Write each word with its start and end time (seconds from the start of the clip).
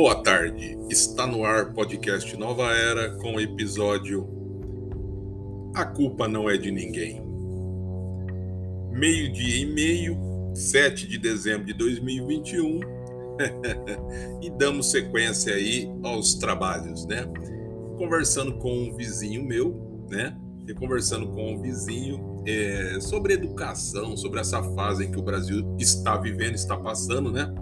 Boa 0.00 0.14
tarde, 0.14 0.78
está 0.88 1.26
no 1.26 1.44
ar 1.44 1.72
podcast 1.74 2.36
Nova 2.36 2.72
Era 2.72 3.16
com 3.16 3.34
o 3.34 3.40
episódio 3.40 4.28
A 5.74 5.84
Culpa 5.84 6.28
Não 6.28 6.48
É 6.48 6.56
de 6.56 6.70
Ninguém. 6.70 7.20
Meio-dia 8.92 9.62
e 9.62 9.66
meio, 9.66 10.16
7 10.54 11.08
de 11.08 11.18
dezembro 11.18 11.66
de 11.66 11.72
2021, 11.72 12.78
e 14.40 14.48
damos 14.50 14.88
sequência 14.92 15.52
aí 15.52 15.90
aos 16.04 16.34
trabalhos, 16.34 17.04
né? 17.04 17.26
Conversando 17.96 18.56
com 18.58 18.72
um 18.72 18.94
vizinho 18.96 19.44
meu, 19.44 20.06
né? 20.08 20.32
E 20.68 20.72
conversando 20.74 21.26
com 21.32 21.54
um 21.54 21.60
vizinho 21.60 22.40
é, 22.46 23.00
sobre 23.00 23.32
educação, 23.32 24.16
sobre 24.16 24.38
essa 24.38 24.62
fase 24.74 25.06
em 25.06 25.10
que 25.10 25.18
o 25.18 25.22
Brasil 25.22 25.74
está 25.76 26.16
vivendo, 26.16 26.54
está 26.54 26.76
passando, 26.76 27.32
né? 27.32 27.52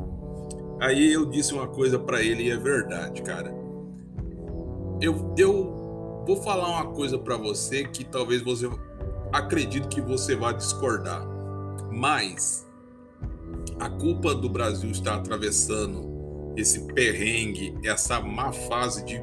Aí 0.81 1.13
eu 1.13 1.25
disse 1.25 1.55
uma 1.55 1.67
coisa 1.67 1.99
para 1.99 2.23
ele 2.23 2.45
e 2.45 2.51
é 2.51 2.57
verdade, 2.57 3.23
cara. 3.23 3.55
Eu, 5.01 5.35
eu 5.37 6.25
vou 6.27 6.43
falar 6.43 6.69
uma 6.69 6.93
coisa 6.93 7.19
para 7.19 7.37
você 7.37 7.85
que 7.85 8.05
talvez 8.05 8.43
você 8.43 8.69
acredite 9.33 9.89
que 9.89 10.01
você 10.01 10.35
vai 10.35 10.55
discordar, 10.55 11.27
mas 11.91 12.67
a 13.79 13.89
culpa 13.89 14.35
do 14.35 14.49
Brasil 14.49 14.91
estar 14.91 15.17
atravessando 15.17 16.55
esse 16.57 16.87
perrengue, 16.93 17.75
essa 17.85 18.21
má 18.21 18.53
fase 18.53 19.05
de, 19.05 19.21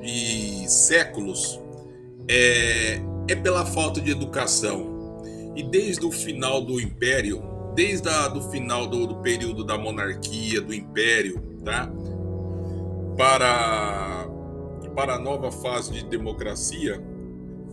de 0.00 0.68
séculos, 0.70 1.60
é, 2.28 3.00
é 3.28 3.34
pela 3.36 3.64
falta 3.64 4.00
de 4.00 4.10
educação. 4.10 5.22
E 5.56 5.62
desde 5.62 6.04
o 6.04 6.10
final 6.10 6.60
do 6.60 6.80
Império, 6.80 7.42
desde 7.78 8.08
a, 8.08 8.26
do 8.26 8.42
final 8.50 8.88
do, 8.88 9.06
do 9.06 9.14
período 9.22 9.62
da 9.62 9.78
monarquia, 9.78 10.60
do 10.60 10.74
império, 10.74 11.40
tá? 11.64 11.88
para, 13.16 14.28
para 14.96 15.14
a 15.14 15.18
nova 15.20 15.52
fase 15.52 15.92
de 15.92 16.04
democracia, 16.04 17.00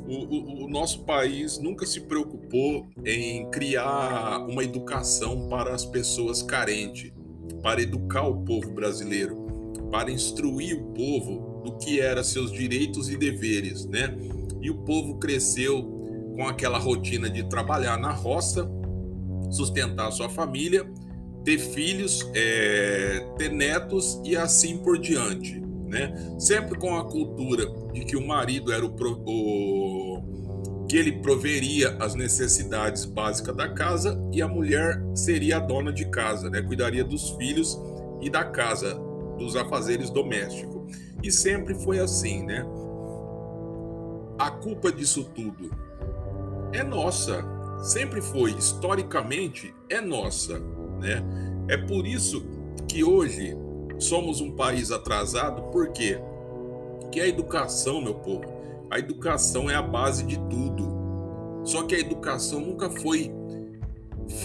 o, 0.07 0.13
o, 0.13 0.65
o, 0.65 0.69
nosso 0.69 1.03
país 1.05 1.57
nunca 1.57 1.87
se 1.87 2.01
preocupou 2.01 2.87
em 3.03 3.49
criar 3.49 4.45
uma 4.47 4.63
educação 4.63 5.49
para 5.49 5.73
as 5.73 5.83
pessoas 5.83 6.43
carentes, 6.43 7.11
para 7.63 7.81
educar 7.81 8.27
o 8.27 8.45
povo 8.45 8.69
brasileiro, 8.75 9.73
para 9.89 10.11
instruir 10.11 10.77
o 10.77 10.93
povo 10.93 11.63
do 11.65 11.77
que 11.79 11.99
eram 11.99 12.23
seus 12.23 12.51
direitos 12.51 13.09
e 13.09 13.17
deveres, 13.17 13.87
né? 13.87 14.15
E 14.61 14.69
o 14.69 14.83
povo 14.83 15.17
cresceu 15.17 15.81
com 16.35 16.47
aquela 16.47 16.77
rotina 16.77 17.27
de 17.27 17.43
trabalhar 17.49 17.97
na 17.97 18.11
roça, 18.11 18.69
sustentar 19.51 20.11
sua 20.11 20.29
família, 20.29 20.85
ter 21.43 21.59
filhos, 21.59 22.27
é, 22.33 23.25
ter 23.37 23.51
netos 23.51 24.19
e 24.23 24.35
assim 24.35 24.77
por 24.77 24.97
diante, 24.97 25.59
né? 25.85 26.13
Sempre 26.39 26.77
com 26.77 26.97
a 26.97 27.03
cultura 27.05 27.65
de 27.93 28.03
que 28.03 28.17
o 28.17 28.25
marido 28.25 28.73
era 28.73 28.85
o, 28.85 28.89
o 28.89 30.85
que 30.87 30.97
ele 30.97 31.13
proveria 31.19 31.95
as 31.99 32.15
necessidades 32.15 33.05
básicas 33.05 33.55
da 33.55 33.69
casa 33.69 34.19
e 34.31 34.41
a 34.41 34.47
mulher 34.47 35.01
seria 35.13 35.57
a 35.57 35.59
dona 35.59 35.91
de 35.91 36.05
casa, 36.09 36.49
né? 36.49 36.61
Cuidaria 36.61 37.03
dos 37.03 37.31
filhos 37.31 37.79
e 38.21 38.29
da 38.29 38.43
casa, 38.43 38.95
dos 39.37 39.55
afazeres 39.55 40.09
domésticos. 40.09 40.75
E 41.23 41.31
sempre 41.31 41.75
foi 41.75 41.99
assim, 41.99 42.43
né? 42.43 42.65
A 44.37 44.51
culpa 44.51 44.91
disso 44.91 45.23
tudo 45.35 45.71
é 46.73 46.83
nossa, 46.83 47.43
sempre 47.83 48.21
foi, 48.21 48.51
historicamente, 48.51 49.73
é 49.89 50.01
nossa, 50.01 50.59
né? 50.99 51.23
É 51.67 51.77
por 51.77 52.05
isso 52.05 52.45
que 52.87 53.03
hoje 53.03 53.57
somos 53.99 54.41
um 54.41 54.51
país 54.51 54.91
atrasado, 54.91 55.63
por 55.71 55.89
quê? 55.89 56.19
Porque 56.99 57.19
a 57.19 57.27
educação, 57.27 58.01
meu 58.01 58.15
povo, 58.15 58.45
a 58.89 58.99
educação 58.99 59.69
é 59.69 59.75
a 59.75 59.81
base 59.81 60.23
de 60.23 60.37
tudo. 60.49 60.95
Só 61.63 61.83
que 61.83 61.95
a 61.95 61.99
educação 61.99 62.59
nunca 62.59 62.89
foi 62.89 63.33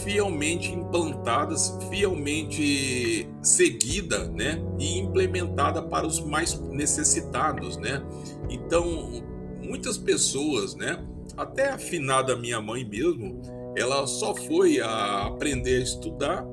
fielmente 0.04 0.72
implantada, 0.72 1.54
fielmente 1.90 3.28
seguida, 3.42 4.28
né, 4.28 4.62
e 4.78 4.98
implementada 4.98 5.82
para 5.82 6.06
os 6.06 6.20
mais 6.20 6.58
necessitados, 6.60 7.76
né? 7.76 8.02
Então, 8.48 9.22
muitas 9.62 9.96
pessoas, 9.96 10.74
né, 10.74 11.02
até 11.36 11.70
a 11.70 11.78
finada 11.78 12.36
minha 12.36 12.60
mãe 12.60 12.84
mesmo, 12.84 13.40
ela 13.76 14.06
só 14.06 14.34
foi 14.34 14.80
a 14.80 15.26
aprender 15.26 15.76
a 15.76 15.82
estudar 15.82 16.44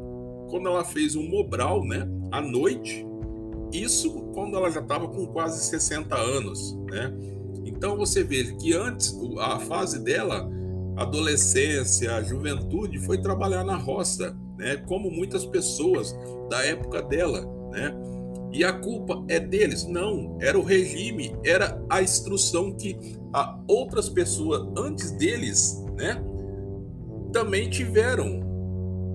quando 0.49 0.67
ela 0.67 0.83
fez 0.83 1.15
um 1.15 1.27
Mobral, 1.27 1.83
né? 1.85 2.07
À 2.31 2.41
noite. 2.41 3.05
Isso 3.71 4.11
quando 4.33 4.55
ela 4.55 4.69
já 4.69 4.79
estava 4.79 5.07
com 5.07 5.27
quase 5.27 5.63
60 5.65 6.15
anos, 6.15 6.77
né? 6.89 7.13
Então 7.65 7.97
você 7.97 8.23
vê 8.23 8.43
que 8.55 8.73
antes, 8.73 9.15
a 9.39 9.59
fase 9.59 10.03
dela, 10.03 10.49
adolescência, 10.95 12.23
juventude, 12.23 12.99
foi 12.99 13.19
trabalhar 13.19 13.63
na 13.63 13.75
roça, 13.75 14.35
né? 14.57 14.77
Como 14.87 15.11
muitas 15.11 15.45
pessoas 15.45 16.15
da 16.49 16.65
época 16.65 17.01
dela, 17.01 17.45
né? 17.71 17.93
E 18.51 18.63
a 18.63 18.73
culpa 18.73 19.23
é 19.27 19.39
deles? 19.39 19.85
Não, 19.85 20.37
era 20.41 20.57
o 20.57 20.63
regime, 20.63 21.35
era 21.43 21.83
a 21.89 22.01
instrução 22.01 22.71
que 22.71 22.97
a 23.33 23.59
outras 23.67 24.09
pessoas 24.09 24.67
antes 24.77 25.11
deles, 25.11 25.83
né, 25.95 26.23
também 27.31 27.69
tiveram. 27.69 28.45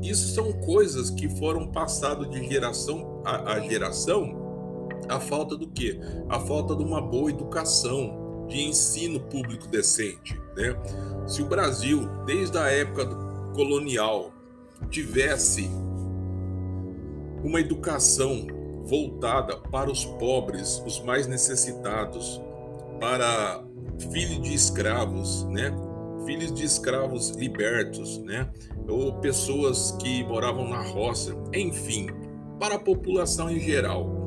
Isso 0.03 0.34
são 0.34 0.53
coisas 0.53 1.10
que 1.10 1.28
foram 1.28 1.69
passadas 1.69 2.28
de 2.28 2.47
geração 2.48 3.22
a, 3.25 3.54
a 3.54 3.60
geração. 3.60 4.41
A 5.09 5.19
falta 5.19 5.56
do 5.56 5.69
quê? 5.69 5.98
A 6.28 6.38
falta 6.38 6.76
de 6.76 6.82
uma 6.82 7.00
boa 7.00 7.31
educação, 7.31 8.47
de 8.48 8.60
ensino 8.62 9.21
público 9.21 9.66
decente, 9.69 10.38
né? 10.56 10.76
Se 11.26 11.42
o 11.42 11.47
Brasil, 11.47 12.09
desde 12.26 12.59
a 12.59 12.69
época 12.69 13.06
colonial, 13.54 14.32
tivesse 14.91 15.71
uma 17.42 17.60
educação 17.60 18.47
voltada 18.84 19.56
para 19.56 19.91
os 19.91 20.04
pobres, 20.04 20.82
os 20.87 21.00
mais 21.00 21.26
necessitados, 21.26 22.41
para 23.00 23.65
filhos 24.10 24.41
de 24.43 24.54
escravos, 24.54 25.44
né? 25.44 25.75
Filhos 26.25 26.53
de 26.53 26.65
escravos 26.65 27.31
libertos, 27.31 28.19
né? 28.19 28.50
Ou 28.88 29.15
pessoas 29.15 29.92
que 30.00 30.25
moravam 30.25 30.69
na 30.69 30.82
roça, 30.82 31.37
enfim, 31.53 32.06
para 32.59 32.76
a 32.76 32.78
população 32.78 33.50
em 33.50 33.59
geral. 33.59 34.22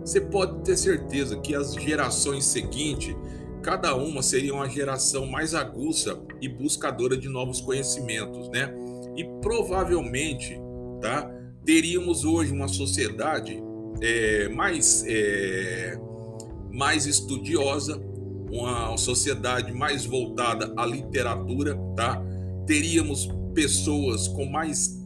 Você 0.00 0.20
pode 0.20 0.62
ter 0.64 0.76
certeza 0.76 1.38
que 1.38 1.54
as 1.54 1.74
gerações 1.74 2.44
seguintes, 2.44 3.14
cada 3.62 3.94
uma 3.94 4.22
seria 4.22 4.54
uma 4.54 4.68
geração 4.68 5.26
mais 5.26 5.54
aguça 5.54 6.20
e 6.40 6.48
buscadora 6.48 7.16
de 7.16 7.28
novos 7.28 7.60
conhecimentos, 7.60 8.48
né? 8.48 8.74
E 9.16 9.24
provavelmente, 9.40 10.58
tá? 11.00 11.30
Teríamos 11.64 12.24
hoje 12.24 12.52
uma 12.52 12.68
sociedade 12.68 13.62
é, 14.00 14.48
mais, 14.48 15.04
é, 15.06 15.98
mais 16.72 17.06
estudiosa, 17.06 18.00
uma 18.50 18.96
sociedade 18.96 19.72
mais 19.72 20.06
voltada 20.06 20.72
à 20.76 20.86
literatura, 20.86 21.76
tá? 21.94 22.22
Teríamos 22.66 23.28
pessoas 23.54 24.28
com 24.28 24.46
mais 24.46 24.98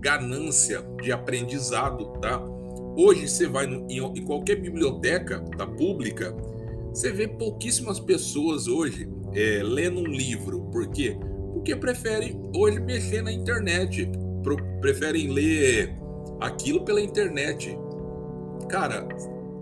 ganância 0.00 0.82
de 1.02 1.12
aprendizado, 1.12 2.12
tá? 2.20 2.42
Hoje 2.96 3.28
você 3.28 3.46
vai 3.46 3.66
no, 3.66 3.86
em, 3.90 3.98
em, 3.98 4.24
qualquer 4.24 4.56
biblioteca 4.56 5.40
da 5.56 5.66
pública, 5.66 6.34
você 6.92 7.12
vê 7.12 7.28
pouquíssimas 7.28 8.00
pessoas 8.00 8.66
hoje 8.66 9.08
é, 9.34 9.62
lendo 9.62 10.00
um 10.00 10.06
livro. 10.06 10.62
Por 10.72 10.88
quê? 10.88 11.16
Porque 11.52 11.76
preferem 11.76 12.40
hoje 12.54 12.80
mexer 12.80 13.22
na 13.22 13.32
internet, 13.32 14.10
pro, 14.42 14.56
preferem 14.80 15.28
ler 15.28 15.94
aquilo 16.40 16.84
pela 16.84 17.00
internet 17.00 17.76
cara, 18.70 19.06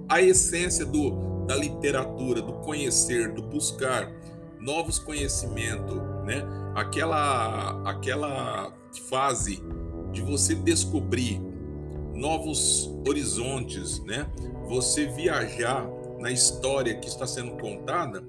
a 0.08 0.20
essência 0.20 0.84
do, 0.84 1.44
da 1.46 1.56
literatura, 1.56 2.43
do 2.43 2.52
conhecer, 2.55 3.32
do 3.32 3.43
buscar 3.43 4.12
novos 4.60 4.99
conhecimentos, 4.99 5.96
né? 6.25 6.46
Aquela, 6.75 7.82
aquela 7.88 8.72
fase 9.08 9.62
de 10.12 10.22
você 10.22 10.55
descobrir 10.55 11.40
novos 12.14 12.90
horizontes, 13.06 14.00
né? 14.05 14.26
Você 14.69 15.06
viajar 15.06 15.88
na 16.19 16.31
história 16.31 16.94
que 16.96 17.08
está 17.08 17.26
sendo 17.26 17.52
contada 17.52 18.22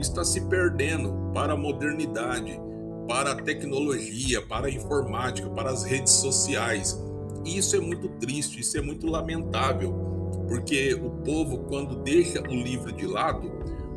está 0.00 0.24
se 0.24 0.40
perdendo 0.48 1.30
para 1.32 1.52
a 1.52 1.56
modernidade, 1.56 2.60
para 3.06 3.32
a 3.32 3.34
tecnologia, 3.36 4.42
para 4.42 4.66
a 4.66 4.70
informática, 4.70 5.48
para 5.50 5.70
as 5.70 5.84
redes 5.84 6.12
sociais. 6.12 6.98
E 7.44 7.58
isso 7.58 7.76
é 7.76 7.80
muito 7.80 8.08
triste, 8.18 8.60
isso 8.60 8.76
é 8.76 8.80
muito 8.80 9.06
lamentável 9.06 10.13
porque 10.48 10.94
o 10.94 11.10
povo, 11.10 11.58
quando 11.68 11.96
deixa 12.02 12.40
o 12.40 12.54
livro 12.54 12.92
de 12.92 13.06
lado, 13.06 13.50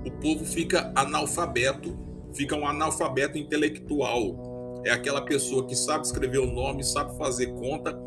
o 0.05 0.11
povo 0.11 0.45
fica 0.45 0.91
analfabeto, 0.95 1.97
fica 2.33 2.55
um 2.55 2.67
analfabeto 2.67 3.37
intelectual. 3.37 4.81
É 4.85 4.91
aquela 4.91 5.21
pessoa 5.21 5.65
que 5.65 5.75
sabe 5.75 6.05
escrever 6.05 6.39
o 6.39 6.51
nome, 6.51 6.83
sabe 6.83 7.17
fazer 7.17 7.47
conta, 7.53 7.99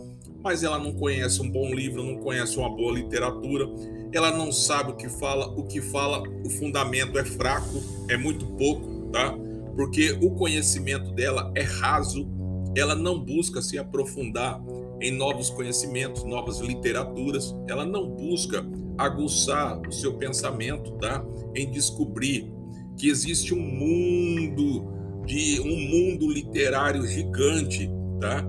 mas 0.42 0.62
ela 0.62 0.78
não 0.78 0.92
conhece 0.92 1.42
um 1.42 1.50
bom 1.50 1.74
livro, 1.74 2.02
não 2.02 2.18
conhece 2.18 2.56
uma 2.56 2.74
boa 2.74 2.92
literatura, 2.94 3.66
ela 4.12 4.30
não 4.30 4.50
sabe 4.50 4.92
o 4.92 4.96
que 4.96 5.08
fala, 5.08 5.48
o 5.48 5.64
que 5.64 5.80
fala, 5.80 6.22
o 6.44 6.50
fundamento 6.50 7.18
é 7.18 7.24
fraco, 7.24 7.82
é 8.08 8.16
muito 8.16 8.46
pouco, 8.46 9.10
tá? 9.12 9.36
Porque 9.76 10.18
o 10.22 10.30
conhecimento 10.30 11.12
dela 11.12 11.52
é 11.54 11.62
raso, 11.62 12.26
ela 12.74 12.94
não 12.94 13.18
busca 13.18 13.60
se 13.60 13.78
aprofundar 13.78 14.60
em 15.00 15.10
novos 15.10 15.50
conhecimentos, 15.50 16.24
novas 16.24 16.60
literaturas, 16.60 17.54
ela 17.68 17.84
não 17.84 18.08
busca 18.08 18.64
aguçar 18.98 19.80
o 19.88 19.92
seu 19.92 20.14
pensamento, 20.14 20.92
tá? 20.98 21.24
Em 21.54 21.70
descobrir 21.70 22.52
que 22.96 23.08
existe 23.08 23.54
um 23.54 23.60
mundo 23.60 25.24
de 25.24 25.60
um 25.60 25.80
mundo 25.88 26.30
literário 26.30 27.06
gigante, 27.06 27.90
tá? 28.20 28.44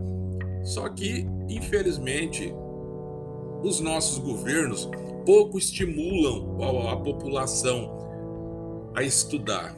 Só 0.63 0.89
que, 0.89 1.25
infelizmente, 1.49 2.53
os 3.63 3.79
nossos 3.79 4.17
governos 4.17 4.89
pouco 5.25 5.57
estimulam 5.57 6.57
a, 6.61 6.93
a 6.93 6.97
população 6.97 8.91
a 8.95 9.03
estudar. 9.03 9.75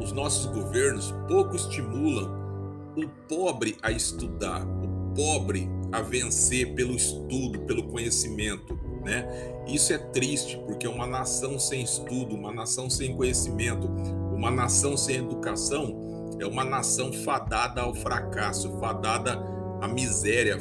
Os 0.00 0.12
nossos 0.12 0.46
governos 0.46 1.14
pouco 1.28 1.54
estimulam 1.54 2.42
o 2.96 3.08
pobre 3.28 3.76
a 3.82 3.90
estudar, 3.90 4.64
pobre 5.14 5.68
a 5.92 6.00
vencer 6.00 6.74
pelo 6.74 6.94
estudo, 6.94 7.60
pelo 7.60 7.84
conhecimento, 7.84 8.78
né? 9.04 9.26
Isso 9.66 9.92
é 9.92 9.98
triste, 9.98 10.58
porque 10.66 10.86
uma 10.88 11.06
nação 11.06 11.58
sem 11.58 11.82
estudo, 11.82 12.34
uma 12.34 12.52
nação 12.52 12.90
sem 12.90 13.14
conhecimento, 13.14 13.86
uma 14.32 14.50
nação 14.50 14.96
sem 14.96 15.16
educação 15.16 16.36
é 16.40 16.46
uma 16.46 16.64
nação 16.64 17.12
fadada 17.12 17.80
ao 17.80 17.94
fracasso, 17.94 18.78
fadada 18.78 19.40
à 19.80 19.88
miséria, 19.88 20.58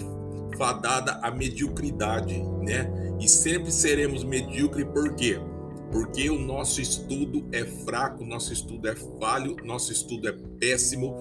fadada 0.57 1.13
à 1.21 1.31
mediocridade, 1.31 2.41
né? 2.61 2.91
E 3.19 3.27
sempre 3.27 3.71
seremos 3.71 4.23
medíocres 4.23 4.85
por 4.87 5.13
quê? 5.15 5.39
Porque 5.91 6.29
o 6.29 6.39
nosso 6.39 6.81
estudo 6.81 7.45
é 7.51 7.63
fraco, 7.63 8.23
nosso 8.25 8.53
estudo 8.53 8.87
é 8.87 8.95
falho, 9.19 9.55
nosso 9.63 9.91
estudo 9.91 10.27
é 10.27 10.31
péssimo, 10.59 11.15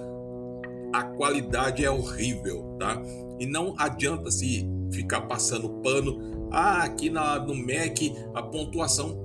a 0.92 1.02
qualidade 1.02 1.84
é 1.84 1.90
horrível, 1.90 2.76
tá? 2.78 3.00
E 3.38 3.46
não 3.46 3.74
adianta 3.78 4.30
se 4.30 4.66
ficar 4.92 5.22
passando 5.22 5.68
pano. 5.82 6.48
Ah, 6.50 6.82
aqui 6.82 7.08
na, 7.08 7.38
no 7.38 7.54
MEC 7.54 8.14
a 8.34 8.42
pontuação. 8.42 9.20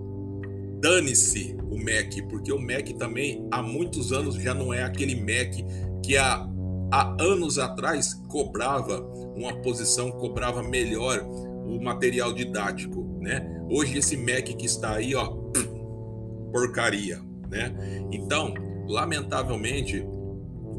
Dane-se 0.80 1.58
o 1.70 1.78
MEC, 1.78 2.22
porque 2.24 2.52
o 2.52 2.60
MEC 2.60 2.94
também 2.94 3.48
há 3.52 3.62
muitos 3.62 4.14
anos 4.14 4.36
já 4.36 4.54
não 4.54 4.74
é 4.74 4.84
aquele 4.84 5.16
MEC 5.16 5.66
que 6.04 6.16
há, 6.16 6.48
há 6.92 7.18
anos 7.22 7.60
atrás 7.60 8.14
cobrava 8.30 9.02
uma 9.36 9.54
posição, 9.62 10.12
cobrava 10.12 10.64
melhor 10.64 11.22
o 11.66 11.84
material 11.84 12.34
didático, 12.34 13.04
né? 13.20 13.62
Hoje 13.70 13.98
esse 13.98 14.16
MEC 14.16 14.56
que 14.56 14.66
está 14.66 14.96
aí, 14.96 15.14
ó, 15.14 15.36
porcaria, 16.52 17.20
né? 17.50 17.76
Então, 18.12 18.54
lamentavelmente, 18.88 20.06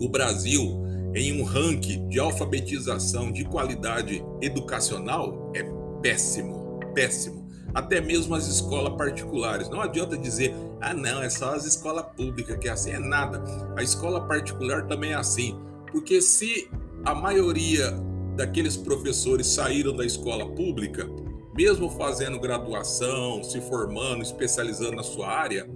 o 0.00 0.08
Brasil 0.08 0.86
em 1.14 1.40
um 1.40 1.44
ranking 1.44 2.08
de 2.08 2.18
alfabetização 2.18 3.32
de 3.32 3.44
qualidade 3.44 4.24
educacional 4.40 5.52
é 5.54 5.64
péssimo, 6.02 6.80
péssimo. 6.94 7.48
Até 7.74 8.00
mesmo 8.00 8.34
as 8.34 8.46
escolas 8.46 8.96
particulares. 8.96 9.68
Não 9.68 9.80
adianta 9.80 10.16
dizer, 10.16 10.54
ah, 10.80 10.94
não, 10.94 11.22
é 11.22 11.28
só 11.28 11.54
as 11.54 11.64
escolas 11.64 12.06
públicas 12.16 12.56
que 12.58 12.68
é 12.68 12.72
assim. 12.72 12.90
É 12.90 12.98
nada. 12.98 13.42
A 13.76 13.82
escola 13.82 14.26
particular 14.26 14.86
também 14.86 15.12
é 15.12 15.16
assim. 15.16 15.58
Porque 15.92 16.20
se 16.20 16.68
a 17.04 17.14
maioria 17.14 17.92
daqueles 18.36 18.76
professores 18.76 19.46
saíram 19.48 19.94
da 19.94 20.04
escola 20.04 20.48
pública, 20.54 21.08
mesmo 21.54 21.90
fazendo 21.90 22.38
graduação, 22.38 23.42
se 23.42 23.60
formando, 23.60 24.22
especializando 24.22 24.96
na 24.96 25.02
sua 25.02 25.28
área, 25.28 25.68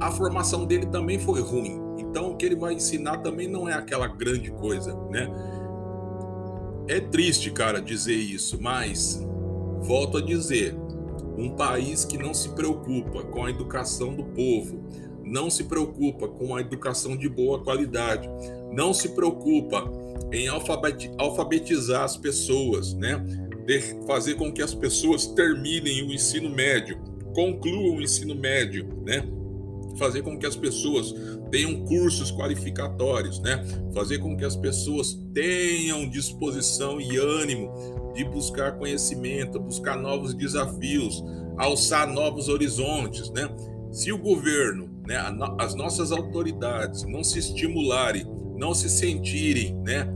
a 0.00 0.10
formação 0.10 0.64
dele 0.64 0.86
também 0.86 1.18
foi 1.18 1.40
ruim. 1.40 1.80
Então, 1.98 2.30
o 2.30 2.36
que 2.36 2.46
ele 2.46 2.56
vai 2.56 2.74
ensinar 2.74 3.18
também 3.18 3.48
não 3.48 3.68
é 3.68 3.74
aquela 3.74 4.06
grande 4.06 4.50
coisa, 4.50 4.94
né? 5.10 5.30
É 6.88 7.00
triste, 7.00 7.50
cara, 7.50 7.80
dizer 7.80 8.14
isso, 8.14 8.60
mas 8.60 9.20
volto 9.80 10.18
a 10.18 10.20
dizer, 10.20 10.76
um 11.36 11.50
país 11.50 12.04
que 12.04 12.16
não 12.16 12.32
se 12.32 12.50
preocupa 12.50 13.22
com 13.24 13.44
a 13.44 13.50
educação 13.50 14.14
do 14.14 14.24
povo, 14.24 14.84
não 15.24 15.50
se 15.50 15.64
preocupa 15.64 16.28
com 16.28 16.54
a 16.54 16.60
educação 16.60 17.16
de 17.16 17.28
boa 17.28 17.62
qualidade, 17.62 18.30
não 18.72 18.94
se 18.94 19.10
preocupa 19.10 19.90
em 20.32 20.48
alfabetizar 20.48 22.04
as 22.04 22.16
pessoas, 22.16 22.94
né? 22.94 23.16
De 23.66 23.80
fazer 24.06 24.34
com 24.34 24.52
que 24.52 24.62
as 24.62 24.74
pessoas 24.74 25.26
terminem 25.26 26.06
o 26.08 26.12
ensino 26.12 26.48
médio, 26.48 26.98
concluam 27.34 27.96
o 27.96 28.02
ensino 28.02 28.34
médio, 28.34 28.86
né? 29.04 29.26
Fazer 29.98 30.22
com 30.22 30.38
que 30.38 30.46
as 30.46 30.56
pessoas 30.56 31.14
tenham 31.50 31.84
cursos 31.84 32.30
qualificatórios, 32.30 33.40
né? 33.40 33.64
Fazer 33.94 34.18
com 34.18 34.36
que 34.36 34.44
as 34.44 34.56
pessoas 34.56 35.18
tenham 35.32 36.08
disposição 36.08 37.00
e 37.00 37.16
ânimo 37.16 38.12
de 38.14 38.24
buscar 38.24 38.78
conhecimento, 38.78 39.60
buscar 39.60 39.96
novos 39.96 40.34
desafios, 40.34 41.22
alçar 41.56 42.06
novos 42.06 42.48
horizontes, 42.48 43.30
né? 43.30 43.48
Se 43.90 44.12
o 44.12 44.18
governo, 44.18 44.90
né, 45.06 45.16
as 45.58 45.74
nossas 45.74 46.12
autoridades 46.12 47.04
não 47.04 47.24
se 47.24 47.38
estimularem, 47.38 48.26
não 48.56 48.74
se 48.74 48.90
sentirem, 48.90 49.74
né, 49.82 50.06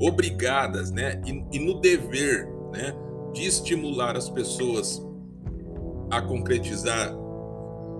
obrigadas, 0.00 0.90
né, 0.90 1.20
e, 1.26 1.56
e 1.56 1.58
no 1.58 1.80
dever, 1.80 2.46
né, 2.72 2.94
de 3.32 3.44
estimular 3.44 4.16
as 4.16 4.28
pessoas 4.28 5.04
a 6.10 6.22
concretizar 6.22 7.14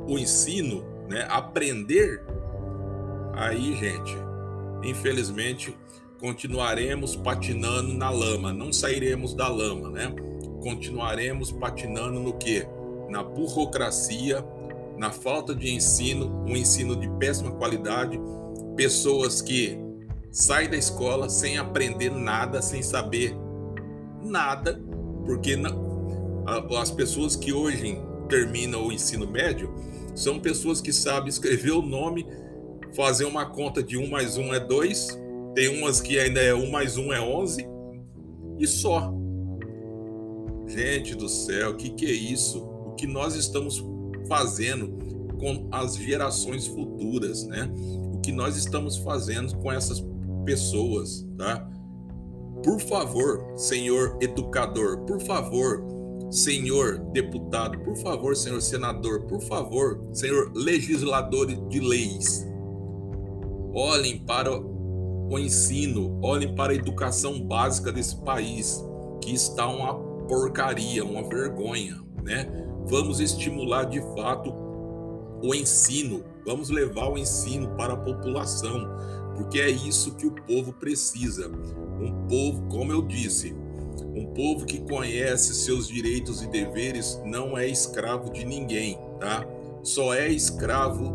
o 0.06 0.18
ensino, 0.18 0.84
né, 1.08 1.26
aprender 1.28 2.22
Aí, 3.36 3.74
gente, 3.76 4.16
infelizmente, 4.84 5.76
continuaremos 6.20 7.16
patinando 7.16 7.92
na 7.92 8.08
lama, 8.08 8.52
não 8.52 8.72
sairemos 8.72 9.34
da 9.34 9.48
lama, 9.48 9.90
né? 9.90 10.14
Continuaremos 10.62 11.50
patinando 11.50 12.20
no 12.20 12.32
que? 12.34 12.64
Na 13.10 13.24
burocracia, 13.24 14.44
na 14.96 15.10
falta 15.10 15.52
de 15.52 15.74
ensino, 15.74 16.44
um 16.46 16.56
ensino 16.56 16.94
de 16.94 17.08
péssima 17.18 17.50
qualidade, 17.50 18.20
pessoas 18.76 19.42
que 19.42 19.78
saem 20.30 20.70
da 20.70 20.76
escola 20.76 21.28
sem 21.28 21.58
aprender 21.58 22.10
nada, 22.10 22.62
sem 22.62 22.82
saber 22.82 23.36
nada, 24.22 24.80
porque 25.26 25.56
as 26.78 26.90
pessoas 26.92 27.34
que 27.34 27.52
hoje 27.52 28.00
terminam 28.28 28.86
o 28.86 28.92
ensino 28.92 29.26
médio 29.26 29.74
são 30.14 30.38
pessoas 30.38 30.80
que 30.80 30.92
sabem 30.92 31.28
escrever 31.28 31.72
o 31.72 31.82
nome 31.82 32.26
fazer 32.94 33.24
uma 33.24 33.44
conta 33.44 33.82
de 33.82 33.98
1 33.98 34.08
mais 34.08 34.36
1 34.36 34.54
é 34.54 34.60
2, 34.60 35.20
tem 35.54 35.68
umas 35.78 36.00
que 36.00 36.18
ainda 36.18 36.40
é 36.40 36.54
1 36.54 36.70
mais 36.70 36.96
1 36.96 37.12
é 37.12 37.20
11, 37.20 37.68
e 38.58 38.66
só. 38.66 39.12
Gente 40.66 41.14
do 41.14 41.28
céu, 41.28 41.72
o 41.72 41.76
que, 41.76 41.90
que 41.90 42.06
é 42.06 42.12
isso? 42.12 42.64
O 42.64 42.94
que 42.94 43.06
nós 43.06 43.34
estamos 43.34 43.84
fazendo 44.28 44.96
com 45.38 45.68
as 45.70 45.96
gerações 45.96 46.66
futuras, 46.66 47.44
né? 47.44 47.70
O 48.14 48.20
que 48.20 48.32
nós 48.32 48.56
estamos 48.56 48.96
fazendo 48.98 49.56
com 49.58 49.70
essas 49.70 50.02
pessoas, 50.44 51.26
tá? 51.36 51.68
Por 52.62 52.80
favor, 52.80 53.44
senhor 53.56 54.16
educador, 54.22 55.00
por 55.00 55.20
favor, 55.20 55.84
senhor 56.34 56.98
deputado, 57.12 57.78
por 57.78 57.96
favor, 57.96 58.34
senhor 58.34 58.60
senador, 58.60 59.22
por 59.22 59.40
favor, 59.40 60.04
senhor 60.12 60.50
legislador 60.52 61.46
de 61.46 61.78
leis, 61.78 62.44
olhem 63.72 64.18
para 64.18 64.50
o 64.58 65.38
ensino, 65.38 66.18
olhem 66.20 66.52
para 66.52 66.72
a 66.72 66.74
educação 66.76 67.40
básica 67.40 67.92
desse 67.92 68.16
país, 68.16 68.84
que 69.22 69.32
está 69.32 69.68
uma 69.68 69.94
porcaria, 70.26 71.04
uma 71.04 71.22
vergonha, 71.22 72.02
né? 72.24 72.50
Vamos 72.86 73.20
estimular 73.20 73.84
de 73.84 74.00
fato 74.16 74.52
o 75.40 75.54
ensino, 75.54 76.24
vamos 76.44 76.68
levar 76.68 77.10
o 77.10 77.16
ensino 77.16 77.68
para 77.76 77.94
a 77.94 77.96
população, 77.96 78.88
porque 79.36 79.60
é 79.60 79.70
isso 79.70 80.16
que 80.16 80.26
o 80.26 80.32
povo 80.32 80.72
precisa. 80.72 81.48
Um 81.48 82.26
povo, 82.26 82.66
como 82.68 82.92
eu 82.92 83.02
disse, 83.02 83.54
um 84.14 84.26
povo 84.26 84.64
que 84.64 84.80
conhece 84.80 85.54
seus 85.54 85.88
direitos 85.88 86.42
e 86.42 86.46
deveres 86.46 87.20
não 87.24 87.58
é 87.58 87.66
escravo 87.66 88.30
de 88.30 88.44
ninguém, 88.44 88.98
tá? 89.18 89.44
Só 89.82 90.14
é 90.14 90.28
escravo 90.28 91.12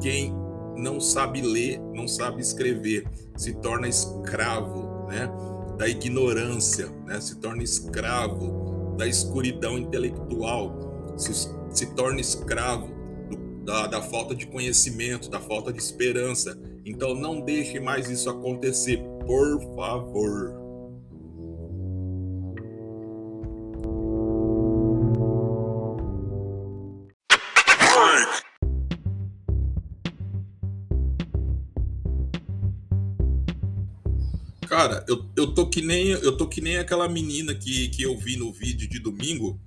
quem 0.00 0.32
não 0.76 1.00
sabe 1.00 1.42
ler, 1.42 1.80
não 1.92 2.06
sabe 2.06 2.40
escrever, 2.40 3.04
se 3.36 3.52
torna 3.54 3.88
escravo, 3.88 5.06
né, 5.08 5.28
da 5.76 5.88
ignorância, 5.88 6.88
né, 7.04 7.20
se 7.20 7.36
torna 7.36 7.62
escravo 7.62 8.94
da 8.96 9.06
escuridão 9.06 9.76
intelectual, 9.76 11.14
se, 11.16 11.32
se 11.70 11.86
torna 11.94 12.20
escravo 12.20 12.88
do, 13.28 13.64
da, 13.64 13.86
da 13.86 14.02
falta 14.02 14.34
de 14.34 14.46
conhecimento, 14.46 15.28
da 15.28 15.40
falta 15.40 15.72
de 15.72 15.78
esperança. 15.78 16.58
Então 16.84 17.14
não 17.14 17.40
deixe 17.40 17.80
mais 17.80 18.08
isso 18.08 18.30
acontecer, 18.30 18.98
por 19.26 19.60
favor. 19.74 20.57
Cara, 34.88 35.04
eu, 35.06 35.22
eu 35.36 35.52
tô 35.52 35.68
que 35.68 35.82
nem 35.82 36.08
eu 36.08 36.34
tô 36.34 36.48
que 36.48 36.62
nem 36.62 36.78
aquela 36.78 37.06
menina 37.06 37.54
que, 37.54 37.88
que 37.88 38.02
eu 38.02 38.16
vi 38.16 38.38
no 38.38 38.50
vídeo 38.50 38.88
de 38.88 38.98
domingo, 38.98 39.60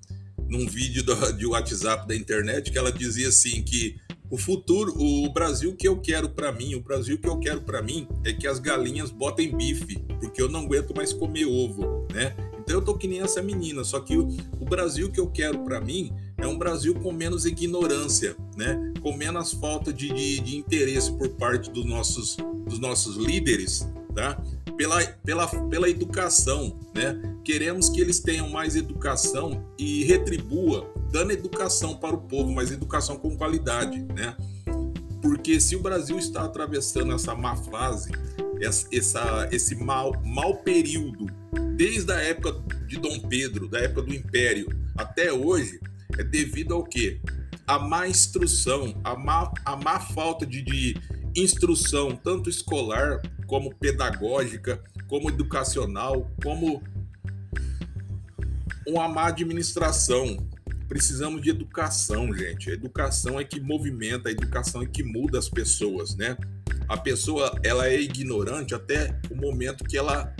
num 0.49 0.67
vídeo 0.67 1.03
do, 1.03 1.33
de 1.33 1.45
WhatsApp 1.45 2.07
da 2.07 2.15
internet, 2.15 2.71
que 2.71 2.77
ela 2.77 2.91
dizia 2.91 3.27
assim 3.27 3.61
que 3.61 3.97
o 4.31 4.37
futuro, 4.37 4.95
o 4.97 5.31
Brasil 5.31 5.75
que 5.75 5.87
eu 5.87 6.01
quero 6.01 6.27
para 6.29 6.51
mim, 6.51 6.73
o 6.73 6.81
Brasil 6.81 7.19
que 7.19 7.27
eu 7.27 7.37
quero 7.37 7.61
para 7.61 7.83
mim 7.83 8.07
é 8.25 8.33
que 8.33 8.47
as 8.47 8.57
galinhas 8.57 9.11
botem 9.11 9.55
bife, 9.55 9.99
porque 10.19 10.41
eu 10.41 10.49
não 10.49 10.61
aguento 10.61 10.95
mais 10.95 11.13
comer 11.13 11.45
ovo, 11.45 12.07
né? 12.11 12.35
Então 12.57 12.75
eu 12.75 12.81
tô 12.81 12.95
que 12.95 13.07
nem 13.07 13.21
essa 13.21 13.43
menina, 13.43 13.83
só 13.83 13.99
que 13.99 14.17
o, 14.17 14.27
o 14.59 14.65
Brasil 14.65 15.11
que 15.11 15.19
eu 15.19 15.27
quero 15.27 15.59
para 15.59 15.79
mim 15.79 16.11
é 16.35 16.47
um 16.47 16.57
Brasil 16.57 16.95
com 16.95 17.11
menos 17.11 17.45
ignorância, 17.45 18.35
né? 18.57 18.91
Com 19.01 19.15
menos 19.15 19.53
falta 19.53 19.93
de, 19.93 20.11
de, 20.11 20.39
de 20.39 20.57
interesse 20.57 21.11
por 21.11 21.29
parte 21.29 21.69
dos 21.69 21.85
nossos, 21.85 22.37
dos 22.65 22.79
nossos 22.79 23.17
líderes, 23.17 23.87
tá? 24.15 24.41
Pela, 24.81 25.05
pela, 25.23 25.47
pela 25.69 25.89
educação, 25.89 26.79
né? 26.95 27.21
Queremos 27.45 27.88
que 27.88 28.01
eles 28.01 28.19
tenham 28.19 28.50
mais 28.50 28.75
educação 28.75 29.71
e 29.77 30.03
retribua 30.05 30.91
dando 31.11 31.31
educação 31.31 31.95
para 31.95 32.15
o 32.15 32.21
povo, 32.21 32.51
mas 32.51 32.71
educação 32.71 33.15
com 33.15 33.38
qualidade, 33.38 34.01
né? 34.15 34.35
Porque 35.21 35.59
se 35.59 35.75
o 35.75 35.81
Brasil 35.81 36.17
está 36.17 36.45
atravessando 36.45 37.13
essa 37.13 37.35
má 37.35 37.55
fase, 37.55 38.09
essa, 38.91 39.47
esse 39.51 39.75
mau, 39.75 40.19
mau 40.25 40.57
período, 40.63 41.27
desde 41.75 42.11
a 42.11 42.19
época 42.19 42.59
de 42.88 42.97
Dom 42.97 43.19
Pedro, 43.29 43.67
da 43.67 43.81
época 43.81 44.01
do 44.01 44.15
Império, 44.15 44.67
até 44.97 45.31
hoje, 45.31 45.79
é 46.17 46.23
devido 46.23 46.73
ao 46.73 46.83
quê? 46.83 47.21
A 47.67 47.77
má 47.77 48.07
instrução, 48.07 49.00
a 49.03 49.15
má, 49.15 49.53
a 49.63 49.75
má 49.75 50.00
falta 50.00 50.43
de, 50.43 50.63
de 50.63 50.95
instrução, 51.35 52.15
tanto 52.15 52.50
escolar 52.50 53.21
como 53.47 53.73
pedagógica, 53.75 54.81
como 55.07 55.29
educacional, 55.29 56.29
como 56.43 56.81
uma 58.88 59.07
má 59.07 59.27
administração. 59.27 60.38
Precisamos 60.88 61.41
de 61.41 61.50
educação, 61.50 62.33
gente. 62.33 62.69
A 62.69 62.73
educação 62.73 63.39
é 63.39 63.43
que 63.43 63.59
movimenta, 63.59 64.29
a 64.29 64.31
educação 64.31 64.81
é 64.81 64.85
que 64.85 65.03
muda 65.03 65.39
as 65.39 65.47
pessoas, 65.47 66.15
né? 66.15 66.38
A 66.88 66.97
pessoa, 66.97 67.57
ela 67.63 67.88
é 67.88 68.00
ignorante 68.00 68.75
até 68.75 69.17
o 69.29 69.35
momento 69.35 69.85
que 69.85 69.97
ela 69.97 70.35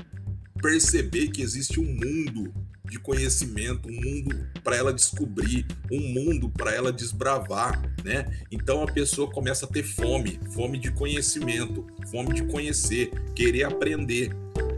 perceber 0.62 1.29
que 1.29 1.41
existe 1.41 1.79
um 1.79 1.86
mundo 1.86 2.53
de 2.91 3.00
conhecimento, 3.00 3.88
um 3.88 4.01
mundo 4.01 4.50
para 4.62 4.75
ela 4.75 4.91
descobrir, 4.91 5.65
um 5.89 6.01
mundo 6.13 6.50
para 6.50 6.75
ela 6.75 6.91
desbravar, 6.91 7.81
né? 8.03 8.25
Então 8.51 8.83
a 8.83 8.86
pessoa 8.86 9.31
começa 9.31 9.65
a 9.65 9.69
ter 9.69 9.81
fome, 9.81 10.38
fome 10.53 10.77
de 10.77 10.91
conhecimento, 10.91 11.88
fome 12.12 12.33
de 12.33 12.43
conhecer, 12.43 13.10
querer 13.33 13.63
aprender. 13.63 14.36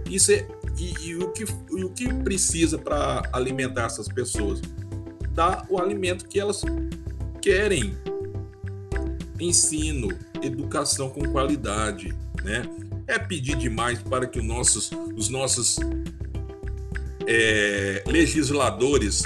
Isso 0.08 0.32
é 0.32 0.48
e, 0.78 1.08
e 1.08 1.16
o 1.16 1.32
que 1.32 1.44
e 1.76 1.84
o 1.84 1.90
que 1.90 2.14
precisa 2.14 2.78
para 2.78 3.24
alimentar 3.34 3.86
essas 3.86 4.08
pessoas? 4.08 4.62
Dar 5.32 5.66
o 5.68 5.80
alimento 5.80 6.28
que 6.28 6.40
elas 6.40 6.62
querem. 7.42 7.98
Ensino, 9.40 10.10
educação 10.44 11.10
com 11.10 11.32
qualidade, 11.32 12.16
né? 12.44 12.62
É 13.08 13.18
pedir 13.18 13.58
demais 13.58 14.04
para 14.04 14.28
que 14.28 14.38
os 14.38 14.46
nossos, 14.46 14.92
os 15.16 15.30
nossos 15.30 15.80
é, 17.28 18.04
legisladores 18.08 19.24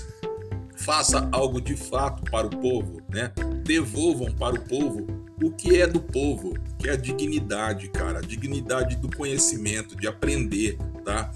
faça 0.76 1.28
algo 1.32 1.60
de 1.60 1.76
fato 1.76 2.24
para 2.30 2.48
o 2.48 2.50
povo, 2.50 3.02
né? 3.10 3.32
Devolvam 3.64 4.32
para 4.34 4.56
o 4.56 4.62
povo 4.62 5.06
o 5.42 5.52
que 5.52 5.80
é 5.82 5.86
do 5.86 6.00
povo, 6.00 6.54
que 6.80 6.88
é 6.90 6.94
a 6.94 6.96
dignidade, 6.96 7.90
cara, 7.90 8.20
a 8.20 8.22
dignidade 8.22 8.96
do 8.96 9.10
conhecimento, 9.16 9.96
de 9.96 10.08
aprender, 10.08 10.78
tá? 11.04 11.32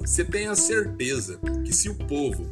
Você 0.00 0.22
é, 0.22 0.24
tenha 0.24 0.54
certeza 0.54 1.38
que 1.64 1.72
se 1.72 1.88
o 1.88 1.94
povo 1.94 2.46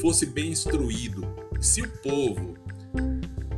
fosse 0.00 0.26
bem 0.26 0.50
instruído, 0.50 1.26
se 1.60 1.82
o 1.82 1.88
povo 1.88 2.54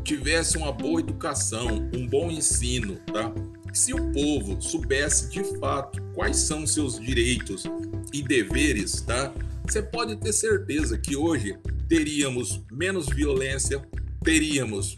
tivesse 0.04 0.56
uma 0.56 0.72
boa 0.72 1.00
educação, 1.00 1.90
um 1.94 2.06
bom 2.06 2.30
ensino, 2.30 2.96
tá? 3.12 3.32
Se 3.76 3.92
o 3.92 4.10
povo 4.10 4.58
soubesse 4.58 5.28
de 5.28 5.44
fato 5.58 6.02
quais 6.14 6.38
são 6.38 6.66
seus 6.66 6.98
direitos 6.98 7.64
e 8.10 8.22
deveres, 8.22 9.02
tá? 9.02 9.34
Você 9.68 9.82
pode 9.82 10.16
ter 10.16 10.32
certeza 10.32 10.96
que 10.96 11.14
hoje 11.14 11.58
teríamos 11.86 12.64
menos 12.72 13.06
violência, 13.06 13.86
teríamos 14.24 14.96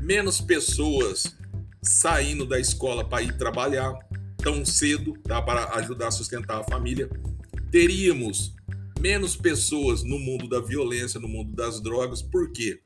menos 0.00 0.40
pessoas 0.40 1.36
saindo 1.82 2.46
da 2.46 2.60
escola 2.60 3.04
para 3.04 3.24
ir 3.24 3.36
trabalhar 3.36 3.92
tão 4.36 4.64
cedo, 4.64 5.14
tá? 5.24 5.42
Para 5.42 5.74
ajudar 5.78 6.06
a 6.06 6.12
sustentar 6.12 6.60
a 6.60 6.64
família. 6.64 7.10
Teríamos 7.72 8.54
menos 9.00 9.34
pessoas 9.34 10.04
no 10.04 10.20
mundo 10.20 10.48
da 10.48 10.60
violência, 10.60 11.18
no 11.18 11.26
mundo 11.26 11.56
das 11.56 11.82
drogas. 11.82 12.22
Por 12.22 12.52
quê? 12.52 12.82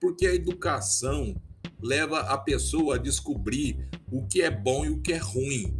Porque 0.00 0.26
a 0.26 0.34
educação 0.34 1.40
leva 1.82 2.20
a 2.20 2.38
pessoa 2.38 2.96
a 2.96 2.98
descobrir 2.98 3.88
o 4.10 4.26
que 4.26 4.42
é 4.42 4.50
bom 4.50 4.84
e 4.84 4.90
o 4.90 5.00
que 5.00 5.12
é 5.12 5.18
ruim, 5.18 5.76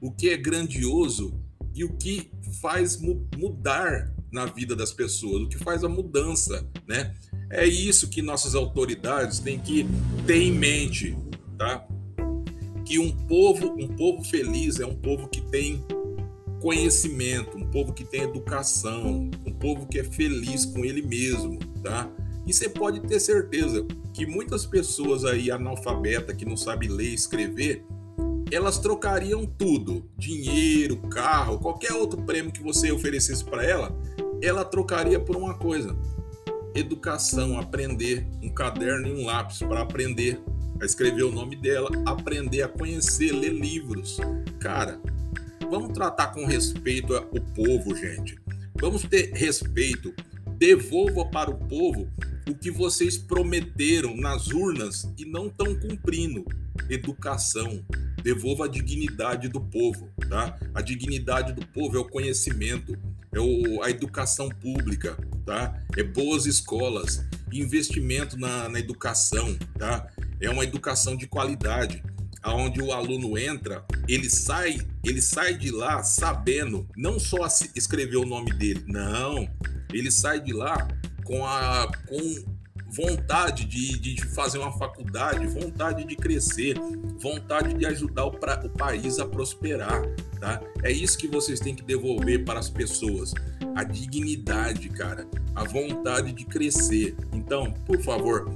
o 0.00 0.12
que 0.12 0.30
é 0.30 0.36
grandioso 0.36 1.40
e 1.74 1.84
o 1.84 1.96
que 1.96 2.30
faz 2.60 3.00
mu 3.00 3.28
mudar 3.36 4.12
na 4.30 4.46
vida 4.46 4.76
das 4.76 4.92
pessoas, 4.92 5.42
o 5.42 5.48
que 5.48 5.58
faz 5.58 5.82
a 5.84 5.88
mudança, 5.88 6.68
né? 6.86 7.14
É 7.50 7.66
isso 7.66 8.08
que 8.08 8.20
nossas 8.20 8.54
autoridades 8.54 9.38
têm 9.38 9.58
que 9.58 9.86
ter 10.26 10.42
em 10.42 10.52
mente, 10.52 11.16
tá? 11.56 11.86
Que 12.84 12.98
um 12.98 13.10
povo, 13.10 13.74
um 13.78 13.88
povo 13.88 14.22
feliz 14.24 14.80
é 14.80 14.86
um 14.86 14.94
povo 14.94 15.28
que 15.28 15.40
tem 15.40 15.82
conhecimento, 16.60 17.56
um 17.56 17.70
povo 17.70 17.92
que 17.92 18.04
tem 18.04 18.22
educação, 18.22 19.30
um 19.46 19.52
povo 19.52 19.86
que 19.86 19.98
é 19.98 20.04
feliz 20.04 20.66
com 20.66 20.84
ele 20.84 21.02
mesmo, 21.02 21.58
tá? 21.82 22.10
E 22.48 22.52
você 22.54 22.66
pode 22.66 23.00
ter 23.00 23.20
certeza 23.20 23.86
que 24.14 24.24
muitas 24.24 24.64
pessoas 24.64 25.22
aí 25.22 25.50
analfabetas 25.50 26.34
que 26.34 26.46
não 26.46 26.56
sabem 26.56 26.88
ler 26.88 27.10
e 27.10 27.14
escrever, 27.14 27.84
elas 28.50 28.78
trocariam 28.78 29.44
tudo, 29.44 30.10
dinheiro, 30.16 30.96
carro, 31.10 31.58
qualquer 31.58 31.92
outro 31.92 32.22
prêmio 32.22 32.50
que 32.50 32.62
você 32.62 32.90
oferecesse 32.90 33.44
para 33.44 33.62
ela, 33.62 33.94
ela 34.40 34.64
trocaria 34.64 35.20
por 35.20 35.36
uma 35.36 35.58
coisa: 35.58 35.94
educação, 36.74 37.60
aprender, 37.60 38.26
um 38.42 38.48
caderno 38.48 39.08
e 39.08 39.12
um 39.12 39.26
lápis 39.26 39.58
para 39.58 39.82
aprender 39.82 40.40
a 40.80 40.86
escrever 40.86 41.24
o 41.24 41.30
nome 41.30 41.54
dela, 41.54 41.90
aprender 42.06 42.62
a 42.62 42.68
conhecer, 42.68 43.30
ler 43.30 43.52
livros. 43.52 44.16
Cara, 44.58 44.98
vamos 45.70 45.92
tratar 45.92 46.28
com 46.28 46.46
respeito 46.46 47.14
o 47.14 47.40
povo, 47.54 47.94
gente. 47.94 48.38
Vamos 48.80 49.02
ter 49.02 49.32
respeito. 49.34 50.14
Devolva 50.56 51.26
para 51.26 51.50
o 51.50 51.58
povo 51.68 52.08
o 52.48 52.54
que 52.54 52.70
vocês 52.70 53.18
prometeram 53.18 54.16
nas 54.16 54.48
urnas 54.48 55.06
e 55.18 55.24
não 55.24 55.48
estão 55.48 55.74
cumprindo. 55.74 56.44
Educação. 56.88 57.84
Devolva 58.22 58.64
a 58.64 58.68
dignidade 58.68 59.48
do 59.48 59.60
povo, 59.60 60.10
tá? 60.28 60.58
A 60.74 60.80
dignidade 60.80 61.52
do 61.52 61.64
povo 61.66 61.96
é 61.96 62.00
o 62.00 62.08
conhecimento, 62.08 62.98
é 63.32 63.38
o, 63.38 63.82
a 63.82 63.90
educação 63.90 64.48
pública, 64.48 65.16
tá? 65.46 65.80
É 65.96 66.02
boas 66.02 66.46
escolas, 66.46 67.24
investimento 67.52 68.38
na, 68.38 68.68
na 68.68 68.78
educação, 68.80 69.56
tá? 69.78 70.08
É 70.40 70.50
uma 70.50 70.64
educação 70.64 71.16
de 71.16 71.26
qualidade, 71.26 72.02
aonde 72.42 72.82
o 72.82 72.92
aluno 72.92 73.38
entra, 73.38 73.84
ele 74.08 74.28
sai, 74.28 74.78
ele 75.04 75.22
sai 75.22 75.56
de 75.56 75.70
lá 75.70 76.02
sabendo 76.02 76.88
não 76.96 77.18
só 77.18 77.46
escrever 77.74 78.16
o 78.16 78.26
nome 78.26 78.52
dele, 78.52 78.84
não, 78.86 79.48
ele 79.92 80.10
sai 80.10 80.40
de 80.40 80.52
lá 80.52 80.88
com, 81.28 81.44
a, 81.44 81.86
com 82.08 82.18
vontade 82.90 83.66
de, 83.66 83.98
de 83.98 84.24
fazer 84.28 84.56
uma 84.56 84.72
faculdade, 84.78 85.46
vontade 85.46 86.04
de 86.04 86.16
crescer, 86.16 86.74
vontade 87.20 87.74
de 87.74 87.84
ajudar 87.84 88.24
o, 88.24 88.30
pra, 88.30 88.58
o 88.64 88.70
país 88.70 89.18
a 89.18 89.26
prosperar, 89.26 90.02
tá? 90.40 90.58
É 90.82 90.90
isso 90.90 91.18
que 91.18 91.28
vocês 91.28 91.60
têm 91.60 91.74
que 91.74 91.82
devolver 91.82 92.46
para 92.46 92.58
as 92.58 92.70
pessoas, 92.70 93.34
a 93.76 93.84
dignidade, 93.84 94.88
cara, 94.88 95.28
a 95.54 95.64
vontade 95.64 96.32
de 96.32 96.46
crescer. 96.46 97.14
Então, 97.34 97.72
por 97.84 98.00
favor, 98.00 98.50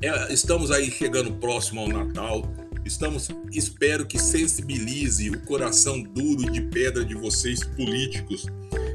é, 0.00 0.32
estamos 0.32 0.70
aí 0.70 0.88
chegando 0.88 1.32
próximo 1.32 1.80
ao 1.80 1.88
Natal. 1.88 2.42
Estamos, 2.84 3.28
espero 3.50 4.06
que 4.06 4.18
sensibilize 4.18 5.30
o 5.30 5.40
coração 5.42 6.00
duro 6.00 6.50
de 6.50 6.62
pedra 6.62 7.04
de 7.04 7.14
vocês 7.14 7.64
políticos 7.64 8.46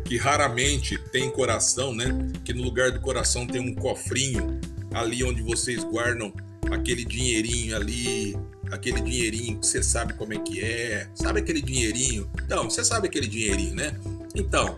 que 0.08 0.16
raramente 0.16 0.98
tem 1.12 1.30
coração, 1.30 1.94
né? 1.94 2.06
Que 2.46 2.54
no 2.54 2.64
lugar 2.64 2.92
do 2.92 3.02
coração 3.02 3.46
tem 3.46 3.60
um 3.60 3.76
cofrinho 3.76 4.60
ali 4.94 5.22
onde 5.24 5.42
vocês 5.42 5.84
guardam 5.84 6.34
aquele 6.72 7.04
dinheirinho 7.04 7.76
ali, 7.76 8.38
aquele 8.72 9.02
dinheirinho 9.02 9.60
que 9.60 9.68
você 9.68 9.84
sabe 9.84 10.14
como 10.14 10.34
é 10.34 10.40
que 10.40 10.62
é, 10.62 11.10
sabe 11.14 11.42
aquele 11.42 11.62
dinheirinho? 11.62 12.30
Então, 12.42 12.70
você 12.70 12.86
sabe 12.86 13.08
aquele 13.08 13.28
dinheirinho, 13.28 13.76
né? 13.76 14.00
Então, 14.34 14.78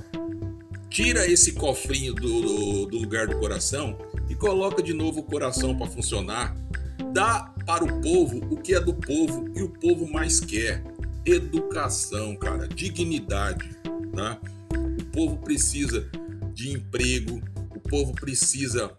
tira 0.90 1.28
esse 1.28 1.52
cofrinho 1.52 2.16
do, 2.16 2.42
do, 2.42 2.86
do 2.88 2.98
lugar 2.98 3.28
do 3.28 3.38
coração 3.38 3.98
e 4.28 4.34
coloca 4.34 4.82
de 4.82 4.94
novo 4.94 5.20
o 5.20 5.24
coração 5.24 5.78
para 5.78 5.88
funcionar. 5.88 6.58
Dá 7.14 7.54
para 7.68 7.84
o 7.84 8.02
povo 8.02 8.40
o 8.50 8.58
que 8.58 8.74
é 8.74 8.80
do 8.80 8.96
povo 8.96 9.48
e 9.56 9.62
o 9.62 9.70
povo 9.70 10.12
mais 10.12 10.40
quer: 10.40 10.84
educação, 11.24 12.36
cara, 12.36 12.68
dignidade, 12.68 13.70
tá? 14.16 14.40
Povo 15.12 15.38
precisa 15.38 16.10
de 16.54 16.72
emprego, 16.72 17.42
o 17.76 17.80
povo 17.80 18.14
precisa 18.14 18.96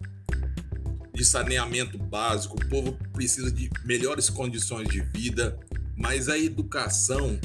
de 1.14 1.24
saneamento 1.24 1.98
básico, 1.98 2.56
o 2.56 2.68
povo 2.68 2.96
precisa 3.12 3.50
de 3.50 3.70
melhores 3.84 4.30
condições 4.30 4.88
de 4.88 5.00
vida, 5.00 5.58
mas 5.96 6.28
a 6.28 6.38
educação 6.38 7.38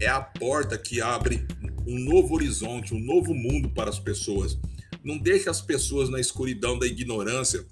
é 0.00 0.06
a 0.06 0.20
porta 0.20 0.76
que 0.76 1.00
abre 1.00 1.46
um 1.86 1.98
novo 1.98 2.34
horizonte, 2.34 2.94
um 2.94 3.00
novo 3.00 3.34
mundo 3.34 3.70
para 3.70 3.88
as 3.88 3.98
pessoas. 3.98 4.58
Não 5.02 5.16
deixa 5.16 5.50
as 5.50 5.60
pessoas 5.60 6.08
na 6.08 6.20
escuridão 6.20 6.78
da 6.78 6.86
ignorância. 6.86 7.64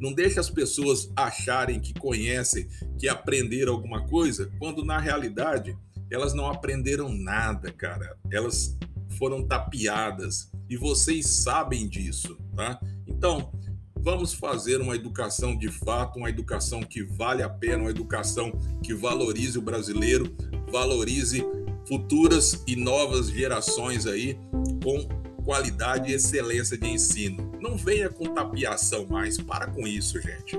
Não 0.00 0.12
deixa 0.12 0.40
as 0.40 0.48
pessoas 0.48 1.10
acharem 1.14 1.78
que 1.78 1.92
conhecem, 1.92 2.68
que 2.98 3.08
aprenderam 3.08 3.74
alguma 3.74 4.06
coisa, 4.06 4.50
quando 4.58 4.84
na 4.84 4.98
realidade 4.98 5.76
elas 6.10 6.32
não 6.32 6.46
aprenderam 6.46 7.12
nada, 7.12 7.70
cara. 7.72 8.16
Elas 8.30 8.76
foram 9.20 9.46
tapeadas 9.46 10.50
e 10.66 10.78
vocês 10.78 11.26
sabem 11.26 11.86
disso, 11.86 12.38
tá? 12.56 12.80
Então, 13.06 13.52
vamos 13.94 14.32
fazer 14.32 14.80
uma 14.80 14.96
educação 14.96 15.54
de 15.54 15.68
fato, 15.68 16.18
uma 16.18 16.30
educação 16.30 16.80
que 16.80 17.02
vale 17.02 17.42
a 17.42 17.48
pena, 17.50 17.82
uma 17.82 17.90
educação 17.90 18.50
que 18.82 18.94
valorize 18.94 19.58
o 19.58 19.62
brasileiro, 19.62 20.34
valorize 20.72 21.44
futuras 21.86 22.64
e 22.66 22.74
novas 22.74 23.28
gerações 23.28 24.06
aí 24.06 24.38
com 24.82 25.06
qualidade 25.44 26.10
e 26.10 26.14
excelência 26.14 26.78
de 26.78 26.88
ensino. 26.88 27.52
Não 27.60 27.76
venha 27.76 28.08
com 28.08 28.32
tapiação 28.32 29.06
mais, 29.06 29.36
para 29.36 29.66
com 29.66 29.86
isso, 29.86 30.18
gente. 30.18 30.58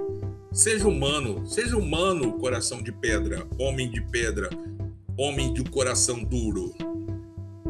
Seja 0.51 0.87
humano, 0.87 1.47
seja 1.47 1.75
humano, 1.75 2.33
coração 2.33 2.83
de 2.83 2.91
pedra, 2.91 3.47
homem 3.57 3.89
de 3.89 4.01
pedra, 4.01 4.49
homem 5.17 5.51
de 5.51 5.63
coração 5.63 6.23
duro. 6.23 6.90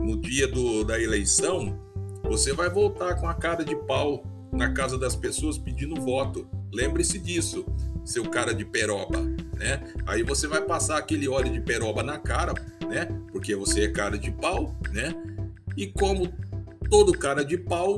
No 0.02 0.18
dia 0.18 0.48
do, 0.48 0.84
da 0.84 1.00
eleição, 1.00 1.80
você 2.24 2.54
vai 2.54 2.70
voltar 2.70 3.16
com 3.16 3.28
a 3.28 3.34
cara 3.34 3.64
de 3.64 3.76
pau 3.76 4.24
na 4.52 4.74
casa 4.74 4.98
das 4.98 5.16
pessoas 5.16 5.58
pedindo 5.58 6.00
voto. 6.02 6.48
Lembre-se 6.74 7.20
disso, 7.20 7.66
seu 8.04 8.30
cara 8.30 8.54
de 8.54 8.66
peroba, 8.66 9.22
né? 9.56 9.94
Aí 10.06 10.24
você 10.24 10.48
vai 10.48 10.62
passar 10.62 10.98
aquele 10.98 11.28
óleo 11.28 11.52
de 11.52 11.62
peroba 11.62 12.04
na 12.04 12.18
cara 12.18 12.54
né? 12.92 13.08
Porque 13.32 13.56
você 13.56 13.86
é 13.86 13.88
cara 13.88 14.18
de 14.18 14.30
pau, 14.32 14.78
né? 14.92 15.16
E 15.78 15.88
como 15.88 16.32
todo 16.90 17.18
cara 17.18 17.44
de 17.44 17.58
pau 17.58 17.98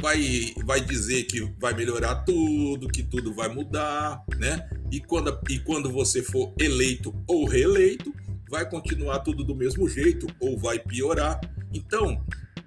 vai, 0.00 0.54
vai 0.64 0.80
dizer 0.80 1.24
que 1.24 1.40
vai 1.58 1.74
melhorar 1.74 2.22
tudo, 2.24 2.88
que 2.88 3.02
tudo 3.02 3.34
vai 3.34 3.48
mudar, 3.48 4.24
né? 4.38 4.68
E 4.92 5.00
quando, 5.00 5.36
e 5.50 5.58
quando 5.58 5.90
você 5.90 6.22
for 6.22 6.54
eleito 6.58 7.12
ou 7.26 7.46
reeleito, 7.46 8.14
vai 8.48 8.68
continuar 8.68 9.20
tudo 9.20 9.44
do 9.44 9.54
mesmo 9.54 9.88
jeito 9.88 10.26
ou 10.40 10.58
vai 10.58 10.78
piorar. 10.78 11.40
Então, 11.72 12.24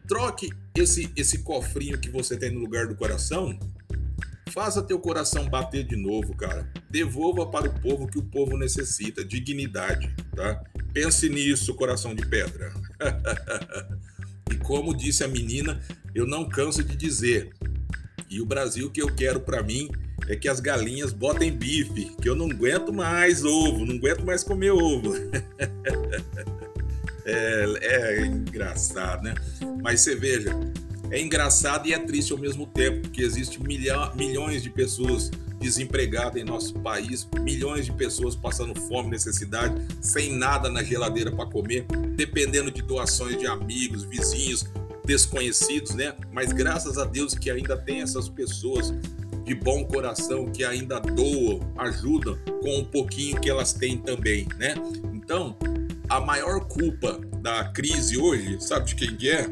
troque 0.08 0.50
esse, 0.76 1.12
esse 1.16 1.40
cofrinho 1.40 2.00
que 2.00 2.10
você 2.10 2.38
tem 2.38 2.52
no 2.52 2.60
lugar 2.60 2.88
do 2.88 2.96
coração 2.96 3.58
Faça 4.52 4.84
teu 4.84 5.00
coração 5.00 5.50
bater 5.50 5.86
de 5.86 5.96
novo, 5.96 6.36
cara. 6.36 6.70
Devolva 6.90 7.48
para 7.48 7.70
o 7.70 7.80
povo 7.80 8.06
que 8.06 8.20
o 8.20 8.24
povo 8.24 8.58
necessita, 8.58 9.24
dignidade, 9.24 10.14
tá? 10.36 10.62
Pense 10.94 11.30
nisso, 11.30 11.74
coração 11.74 12.14
de 12.14 12.26
pedra. 12.26 12.74
e 14.52 14.58
como 14.58 14.94
disse 14.94 15.24
a 15.24 15.28
menina, 15.28 15.82
eu 16.14 16.28
não 16.28 16.50
canso 16.50 16.84
de 16.84 16.98
dizer. 16.98 17.54
E 18.32 18.40
o 18.40 18.46
Brasil 18.46 18.90
que 18.90 19.02
eu 19.02 19.14
quero 19.14 19.42
para 19.42 19.62
mim 19.62 19.90
é 20.30 20.38
que 20.38 20.48
as 20.48 20.62
galinhas 20.62 21.12
botem 21.12 21.52
bife, 21.52 22.16
que 22.22 22.30
eu 22.30 22.36
não 22.36 22.50
aguento 22.50 22.94
mais 22.94 23.44
ovo, 23.44 23.86
não 23.86 23.96
aguento 23.96 24.26
mais 24.26 24.42
comer 24.42 24.72
ovo. 24.72 25.14
é, 27.26 27.66
é 27.82 28.26
engraçado, 28.26 29.24
né? 29.24 29.36
Mas 29.84 30.00
você 30.00 30.16
veja, 30.16 30.58
é 31.10 31.20
engraçado 31.20 31.90
e 31.90 31.94
é 31.94 32.00
triste 32.00 32.32
ao 32.32 32.38
mesmo 32.38 32.66
tempo, 32.66 33.02
porque 33.02 33.22
existe 33.22 33.62
milha, 33.62 34.14
milhões 34.16 34.64
de 34.64 34.70
pessoas 34.70 35.30
desempregadas 35.60 36.42
em 36.42 36.46
nosso 36.46 36.74
país, 36.76 37.28
milhões 37.42 37.86
de 37.86 37.92
pessoas 37.92 38.34
passando 38.34 38.80
fome, 38.88 39.10
necessidade, 39.10 39.76
sem 40.00 40.38
nada 40.38 40.70
na 40.70 40.82
geladeira 40.82 41.34
para 41.34 41.46
comer, 41.48 41.86
dependendo 42.16 42.72
de 42.72 42.82
doações 42.82 43.38
de 43.38 43.46
amigos, 43.46 44.04
vizinhos, 44.04 44.66
desconhecidos, 45.06 45.96
né? 45.96 46.14
Mas 46.32 46.52
graças 46.52 46.98
a 46.98 47.06
Deus 47.06 47.34
que 47.34 47.50
ainda 47.50 47.78
tem 47.78 48.02
essas 48.02 48.30
pessoas 48.30 48.94
de 49.44 49.56
bom 49.56 49.84
coração 49.86 50.52
que 50.52 50.64
ainda 50.64 51.00
doam, 51.00 51.60
ajudam 51.78 52.38
com 52.62 52.80
um 52.80 52.86
pouquinho 52.86 53.40
que 53.40 53.50
elas 53.50 53.74
têm 53.74 53.98
também, 53.98 54.48
né? 54.58 54.76
Então, 55.14 55.58
a 56.08 56.20
maior 56.20 56.66
culpa 56.68 57.20
da 57.42 57.66
crise 57.66 58.18
hoje, 58.18 58.58
sabe 58.62 58.86
de 58.88 58.96
quem 58.96 59.30
é? 59.30 59.50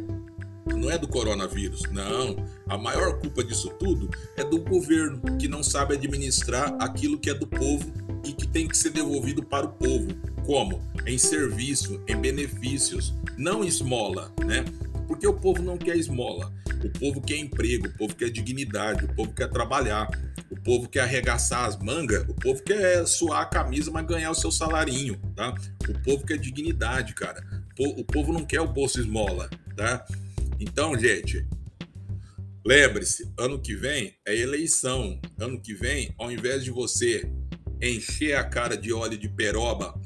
não 0.76 0.90
é 0.90 0.98
do 0.98 1.08
coronavírus, 1.08 1.84
não. 1.92 2.36
A 2.68 2.78
maior 2.78 3.20
culpa 3.20 3.44
disso 3.44 3.70
tudo 3.80 4.10
é 4.38 4.44
do 4.44 4.60
governo, 4.60 5.22
que 5.38 5.48
não 5.48 5.64
sabe 5.64 5.96
administrar 5.96 6.76
aquilo 6.80 7.18
que 7.18 7.30
é 7.30 7.34
do 7.34 7.48
povo 7.48 7.92
e 8.24 8.32
que 8.34 8.48
tem 8.48 8.68
que 8.68 8.78
ser 8.78 8.92
devolvido 8.92 9.44
para 9.44 9.66
o 9.66 9.70
povo. 9.70 10.08
Como? 10.46 10.82
Em 11.06 11.18
serviço, 11.18 12.02
em 12.08 12.16
benefícios, 12.16 13.14
não 13.38 13.64
esmola, 13.64 14.32
né? 14.46 14.66
Porque 15.10 15.26
o 15.26 15.34
povo 15.34 15.64
não 15.64 15.76
quer 15.76 15.98
esmola. 15.98 16.54
O 16.84 17.00
povo 17.00 17.20
quer 17.20 17.38
emprego, 17.38 17.88
o 17.88 17.98
povo 17.98 18.16
quer 18.16 18.30
dignidade, 18.30 19.06
o 19.06 19.16
povo 19.16 19.34
quer 19.34 19.50
trabalhar, 19.50 20.08
o 20.52 20.56
povo 20.56 20.88
quer 20.88 21.00
arregaçar 21.00 21.66
as 21.66 21.76
mangas, 21.80 22.30
o 22.30 22.34
povo 22.36 22.62
quer 22.62 23.08
suar 23.08 23.42
a 23.42 23.46
camisa, 23.46 23.90
mas 23.90 24.06
ganhar 24.06 24.30
o 24.30 24.36
seu 24.36 24.52
salarinho, 24.52 25.20
tá? 25.36 25.56
O 25.90 26.00
povo 26.04 26.24
quer 26.28 26.38
dignidade, 26.38 27.16
cara. 27.16 27.44
O 27.80 28.06
povo 28.06 28.32
não 28.32 28.46
quer 28.46 28.62
o 28.62 28.68
bolso 28.68 29.00
esmola, 29.00 29.50
tá? 29.76 30.06
Então, 30.60 30.96
gente, 30.96 31.44
lembre-se, 32.64 33.34
ano 33.36 33.60
que 33.60 33.76
vem 33.76 34.14
é 34.28 34.38
eleição. 34.38 35.20
Ano 35.40 35.60
que 35.60 35.74
vem, 35.74 36.14
ao 36.20 36.32
invés 36.32 36.64
de 36.64 36.70
você 36.70 37.28
encher 37.82 38.36
a 38.36 38.44
cara 38.44 38.78
de 38.78 38.94
óleo 38.94 39.18
de 39.18 39.28
peroba 39.28 40.00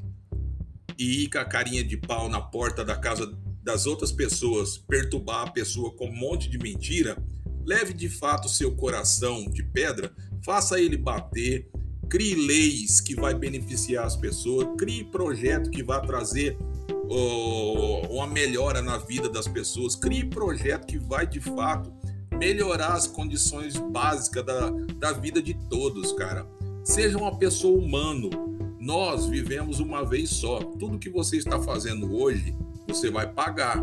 e 0.98 1.26
ir 1.26 1.30
com 1.30 1.40
a 1.40 1.46
carinha 1.46 1.84
de 1.84 1.98
pau 1.98 2.30
na 2.30 2.40
porta 2.40 2.86
da 2.86 2.96
casa 2.96 3.43
das 3.64 3.86
outras 3.86 4.12
pessoas, 4.12 4.78
perturbar 4.78 5.48
a 5.48 5.52
pessoa 5.52 5.92
com 5.96 6.08
um 6.08 6.16
monte 6.16 6.50
de 6.50 6.58
mentira, 6.58 7.18
leve 7.66 7.94
de 7.94 8.10
fato 8.10 8.50
seu 8.50 8.76
coração 8.76 9.46
de 9.46 9.64
pedra, 9.64 10.14
faça 10.44 10.80
ele 10.80 10.98
bater, 10.98 11.70
crie 12.10 12.36
leis 12.36 13.00
que 13.00 13.16
vai 13.16 13.34
beneficiar 13.34 14.06
as 14.06 14.16
pessoas, 14.16 14.68
crie 14.78 15.06
projeto 15.06 15.72
que 15.72 15.82
vai 15.82 16.06
trazer 16.06 16.58
uma 18.10 18.28
melhora 18.28 18.82
na 18.82 18.98
vida 18.98 19.30
das 19.30 19.48
pessoas, 19.48 19.96
crie 19.96 20.26
projeto 20.26 20.86
que 20.86 20.98
vai 20.98 21.28
de 21.28 21.40
fato 21.40 21.92
melhorar 22.38 22.94
as 22.94 23.08
condições 23.08 23.78
básicas 23.78 24.46
da, 24.46 24.70
da 24.98 25.12
vida 25.14 25.42
de 25.42 25.54
todos, 25.70 26.12
cara. 26.14 26.48
Seja 26.84 27.18
uma 27.18 27.38
pessoa 27.38 27.80
humano. 27.80 28.30
Nós 28.80 29.28
vivemos 29.28 29.80
uma 29.80 30.04
vez 30.04 30.30
só. 30.32 30.60
Tudo 30.60 31.00
que 31.00 31.10
você 31.10 31.38
está 31.38 31.60
fazendo 31.62 32.14
hoje, 32.14 32.56
você 32.88 33.10
vai 33.10 33.32
pagar. 33.32 33.78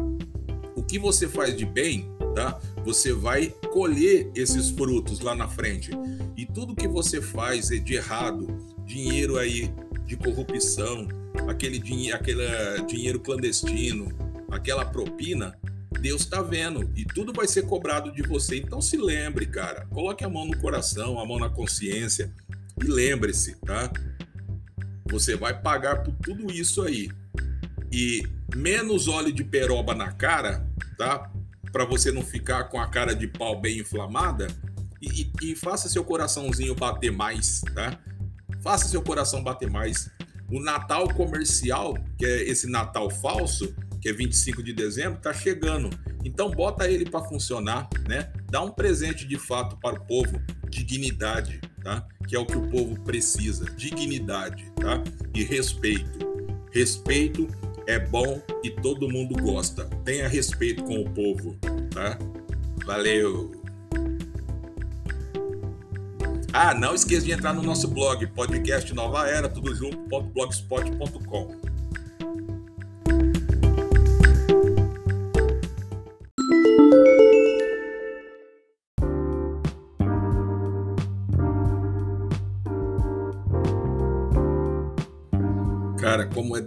O 0.77 0.83
que 0.83 0.99
você 0.99 1.29
faz 1.29 1.57
de 1.57 1.65
bem, 1.65 2.11
tá? 2.35 2.59
Você 2.85 3.13
vai 3.13 3.49
colher 3.73 4.31
esses 4.35 4.71
frutos 4.71 5.21
lá 5.21 5.35
na 5.35 5.49
frente. 5.49 5.91
E 6.37 6.47
tudo 6.47 6.75
que 6.75 6.89
você 6.89 7.21
faz 7.21 7.69
de 7.69 7.95
errado, 7.95 8.47
dinheiro 8.85 9.39
aí 9.39 9.73
de 10.07 10.17
corrupção, 10.17 11.07
aquele, 11.49 11.79
dinhe 11.79 12.13
aquele 12.13 12.43
dinheiro 12.87 13.21
clandestino, 13.21 14.09
aquela 14.51 14.85
propina, 14.85 15.57
Deus 16.01 16.23
está 16.23 16.41
vendo 16.41 16.91
e 16.97 17.05
tudo 17.05 17.33
vai 17.33 17.47
ser 17.47 17.67
cobrado 17.67 18.13
de 18.13 18.23
você. 18.23 18.57
Então 18.57 18.81
se 18.81 18.97
lembre, 18.97 19.47
cara, 19.47 19.87
coloque 19.87 20.25
a 20.25 20.29
mão 20.29 20.47
no 20.47 20.57
coração, 20.57 21.19
a 21.19 21.27
mão 21.27 21.39
na 21.39 21.49
consciência 21.49 22.33
e 22.81 22.85
lembre-se, 22.85 23.57
tá? 23.61 23.93
Você 25.11 25.37
vai 25.37 25.61
pagar 25.61 26.03
por 26.03 26.15
tudo 26.15 26.51
isso 26.53 26.83
aí. 26.83 27.11
E 27.93 28.27
menos 28.55 29.09
óleo 29.09 29.33
de 29.33 29.45
peroba 29.45 29.95
na 29.95 30.13
cara, 30.13 30.67
tá? 30.97 31.31
Para 31.73 31.85
você 31.85 32.11
não 32.11 32.23
ficar 32.23 32.65
com 32.65 32.81
a 32.81 32.89
cara 32.89 33.15
de 33.15 33.27
pau 33.27 33.61
bem 33.61 33.79
inflamada 33.79 34.49
e, 35.01 35.23
e, 35.23 35.51
e 35.51 35.57
faça 35.57 35.89
seu 35.89 36.05
coraçãozinho 36.05 36.75
bater 36.75 37.11
mais, 37.11 37.63
tá? 37.75 37.99
Faça 38.63 38.89
seu 38.89 39.03
coração 39.03 39.43
bater 39.43 39.71
mais. 39.71 40.11
O 40.51 40.61
Natal 40.61 41.09
comercial, 41.15 41.97
que 42.19 42.27
é 42.27 42.43
esse 42.43 42.69
Natal 42.69 43.09
falso, 43.09 43.75
que 44.01 44.09
é 44.09 44.13
25 44.13 44.63
de 44.63 44.73
dezembro, 44.73 45.21
tá 45.21 45.33
chegando. 45.33 45.91
Então 46.25 46.51
bota 46.51 46.89
ele 46.89 47.09
para 47.09 47.25
funcionar, 47.25 47.89
né? 48.09 48.33
Dá 48.51 48.63
um 48.63 48.71
presente 48.71 49.27
de 49.27 49.39
fato 49.39 49.77
para 49.77 49.95
o 49.95 50.05
povo, 50.07 50.41
dignidade, 50.69 51.61
tá? 51.83 52.07
Que 52.27 52.35
é 52.35 52.39
o 52.39 52.47
que 52.47 52.57
o 52.57 52.69
povo 52.69 52.99
precisa, 53.03 53.65
dignidade, 53.77 54.71
tá? 54.77 55.03
E 55.35 55.45
respeito. 55.45 56.31
Respeito 56.73 57.47
é 57.87 57.99
bom 57.99 58.41
e 58.63 58.71
todo 58.71 59.09
mundo 59.09 59.35
gosta. 59.41 59.85
Tenha 60.05 60.29
respeito 60.29 60.83
com 60.85 61.01
o 61.01 61.11
povo, 61.11 61.57
tá? 61.93 62.19
Valeu! 62.85 63.61
Ah, 66.53 66.75
não 66.75 66.95
esqueça 66.95 67.25
de 67.25 67.33
entrar 67.33 67.53
no 67.53 67.63
nosso 67.63 67.87
blog, 67.87 68.27
podcast 68.29 68.93
Nova 68.93 69.29
Era, 69.29 69.49
tudo 69.49 69.73
junto, 69.75 69.97
blogspot.com. 70.35 71.71
Cara, 86.01 86.27
como 86.27 86.57
é 86.57 86.61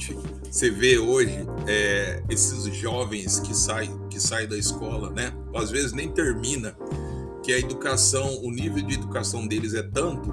deprimente. 0.00 0.16
Você 0.50 0.70
vê 0.70 0.98
hoje 0.98 1.46
é, 1.66 2.22
esses 2.28 2.64
jovens 2.74 3.38
que 3.40 3.54
saem 3.54 3.98
que 4.08 4.18
saem 4.18 4.48
da 4.48 4.56
escola, 4.56 5.10
né? 5.10 5.32
Às 5.54 5.70
vezes 5.70 5.92
nem 5.92 6.10
termina, 6.10 6.76
que 7.42 7.52
a 7.52 7.58
educação, 7.58 8.42
o 8.42 8.50
nível 8.50 8.82
de 8.82 8.94
educação 8.94 9.46
deles 9.46 9.74
é 9.74 9.82
tanto 9.82 10.32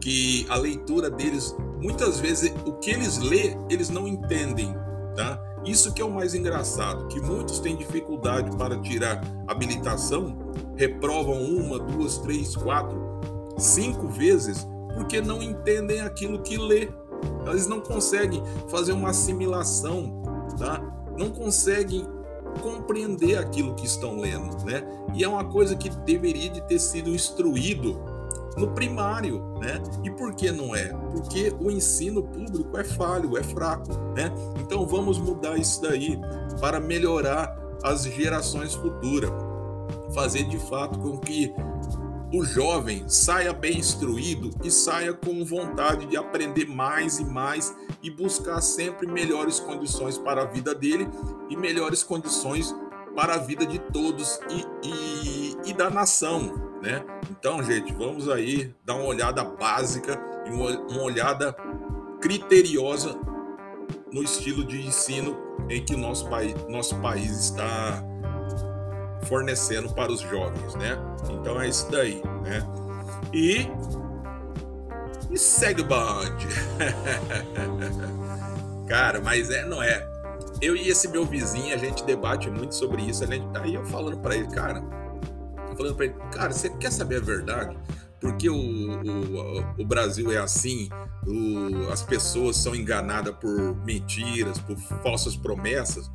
que 0.00 0.46
a 0.48 0.56
leitura 0.56 1.10
deles, 1.10 1.54
muitas 1.80 2.20
vezes, 2.20 2.52
o 2.66 2.72
que 2.74 2.90
eles 2.90 3.18
lê, 3.18 3.56
eles 3.70 3.88
não 3.88 4.06
entendem, 4.06 4.74
tá? 5.16 5.42
Isso 5.64 5.92
que 5.92 6.00
é 6.00 6.04
o 6.04 6.10
mais 6.10 6.34
engraçado, 6.34 7.08
que 7.08 7.20
muitos 7.20 7.58
têm 7.58 7.76
dificuldade 7.76 8.56
para 8.56 8.78
tirar 8.80 9.20
habilitação, 9.48 10.52
reprovam 10.76 11.42
uma, 11.42 11.78
duas, 11.78 12.18
três, 12.18 12.54
quatro, 12.54 13.20
cinco 13.58 14.06
vezes, 14.08 14.66
porque 14.94 15.20
não 15.20 15.42
entendem 15.42 16.00
aquilo 16.00 16.40
que 16.42 16.56
lê. 16.56 16.88
Eles 17.46 17.66
não 17.66 17.80
conseguem 17.80 18.42
fazer 18.68 18.92
uma 18.92 19.10
assimilação, 19.10 20.22
tá? 20.58 20.80
Não 21.16 21.30
conseguem 21.30 22.06
compreender 22.62 23.38
aquilo 23.38 23.74
que 23.74 23.86
estão 23.86 24.18
lendo, 24.18 24.64
né? 24.64 24.82
E 25.14 25.24
é 25.24 25.28
uma 25.28 25.44
coisa 25.44 25.76
que 25.76 25.88
deveria 25.88 26.50
de 26.50 26.60
ter 26.62 26.78
sido 26.78 27.10
instruído 27.10 27.98
no 28.56 28.68
primário, 28.72 29.54
né? 29.60 29.80
E 30.04 30.10
por 30.10 30.34
que 30.34 30.50
não 30.50 30.74
é? 30.74 30.88
Porque 31.12 31.54
o 31.60 31.70
ensino 31.70 32.22
público 32.22 32.76
é 32.76 32.84
falho, 32.84 33.36
é 33.38 33.42
fraco, 33.42 33.92
né? 34.16 34.32
Então 34.60 34.86
vamos 34.86 35.18
mudar 35.18 35.56
isso 35.56 35.80
daí 35.82 36.18
para 36.60 36.80
melhorar 36.80 37.56
as 37.82 38.02
gerações 38.02 38.74
futuras, 38.74 39.30
fazer 40.12 40.44
de 40.44 40.58
fato 40.58 40.98
com 40.98 41.16
que 41.18 41.54
o 42.32 42.44
jovem 42.44 43.08
saia 43.08 43.52
bem 43.52 43.78
instruído 43.78 44.50
e 44.62 44.70
saia 44.70 45.14
com 45.14 45.44
vontade 45.44 46.06
de 46.06 46.16
aprender 46.16 46.66
mais 46.66 47.18
e 47.18 47.24
mais 47.24 47.74
e 48.02 48.10
buscar 48.10 48.60
sempre 48.60 49.06
melhores 49.06 49.58
condições 49.58 50.18
para 50.18 50.42
a 50.42 50.44
vida 50.44 50.74
dele 50.74 51.08
e 51.48 51.56
melhores 51.56 52.02
condições 52.02 52.74
para 53.16 53.34
a 53.34 53.38
vida 53.38 53.66
de 53.66 53.78
todos 53.78 54.38
e, 54.50 54.86
e, 54.86 55.56
e 55.70 55.72
da 55.72 55.90
nação, 55.90 56.52
né? 56.82 57.04
Então, 57.30 57.62
gente, 57.62 57.92
vamos 57.92 58.28
aí 58.28 58.74
dar 58.84 58.94
uma 58.94 59.06
olhada 59.06 59.42
básica 59.42 60.20
e 60.46 60.50
uma, 60.50 61.02
olhada 61.02 61.52
criteriosa 62.20 63.18
no 64.12 64.22
estilo 64.22 64.64
de 64.64 64.86
ensino 64.86 65.36
em 65.68 65.84
que 65.84 65.94
o 65.94 65.98
nosso 65.98 66.28
país, 66.28 66.54
nosso 66.68 66.94
país 67.00 67.30
está 67.30 68.04
fornecendo 69.22 69.88
para 69.94 70.12
os 70.12 70.20
jovens, 70.20 70.74
né? 70.74 70.98
Então 71.30 71.60
é 71.60 71.68
isso 71.68 71.90
daí, 71.90 72.22
né? 72.42 72.66
E, 73.32 73.68
e 75.30 75.38
segue 75.38 75.82
o 75.82 75.84
bonde. 75.84 76.48
Cara, 78.88 79.20
mas 79.20 79.50
é, 79.50 79.66
não 79.66 79.82
é. 79.82 80.06
Eu 80.60 80.74
e 80.74 80.88
esse 80.88 81.08
meu 81.08 81.24
vizinho, 81.24 81.74
a 81.74 81.78
gente 81.78 82.04
debate 82.04 82.50
muito 82.50 82.74
sobre 82.74 83.02
isso. 83.02 83.26
Né? 83.26 83.38
Aí 83.60 83.74
eu 83.74 83.84
falando 83.84 84.18
para 84.18 84.34
ele, 84.34 84.48
cara, 84.48 84.82
falando 85.76 85.94
para 85.94 86.06
ele, 86.06 86.14
cara, 86.32 86.52
você 86.52 86.70
quer 86.70 86.90
saber 86.90 87.16
a 87.16 87.20
verdade? 87.20 87.76
Porque 88.20 88.48
o, 88.48 88.56
o, 88.56 89.64
o 89.78 89.86
Brasil 89.86 90.32
é 90.32 90.38
assim, 90.38 90.88
o, 91.26 91.92
as 91.92 92.02
pessoas 92.02 92.56
são 92.56 92.74
enganadas 92.74 93.34
por 93.36 93.76
mentiras, 93.84 94.58
por 94.58 94.76
falsas 95.02 95.36
promessas, 95.36 96.10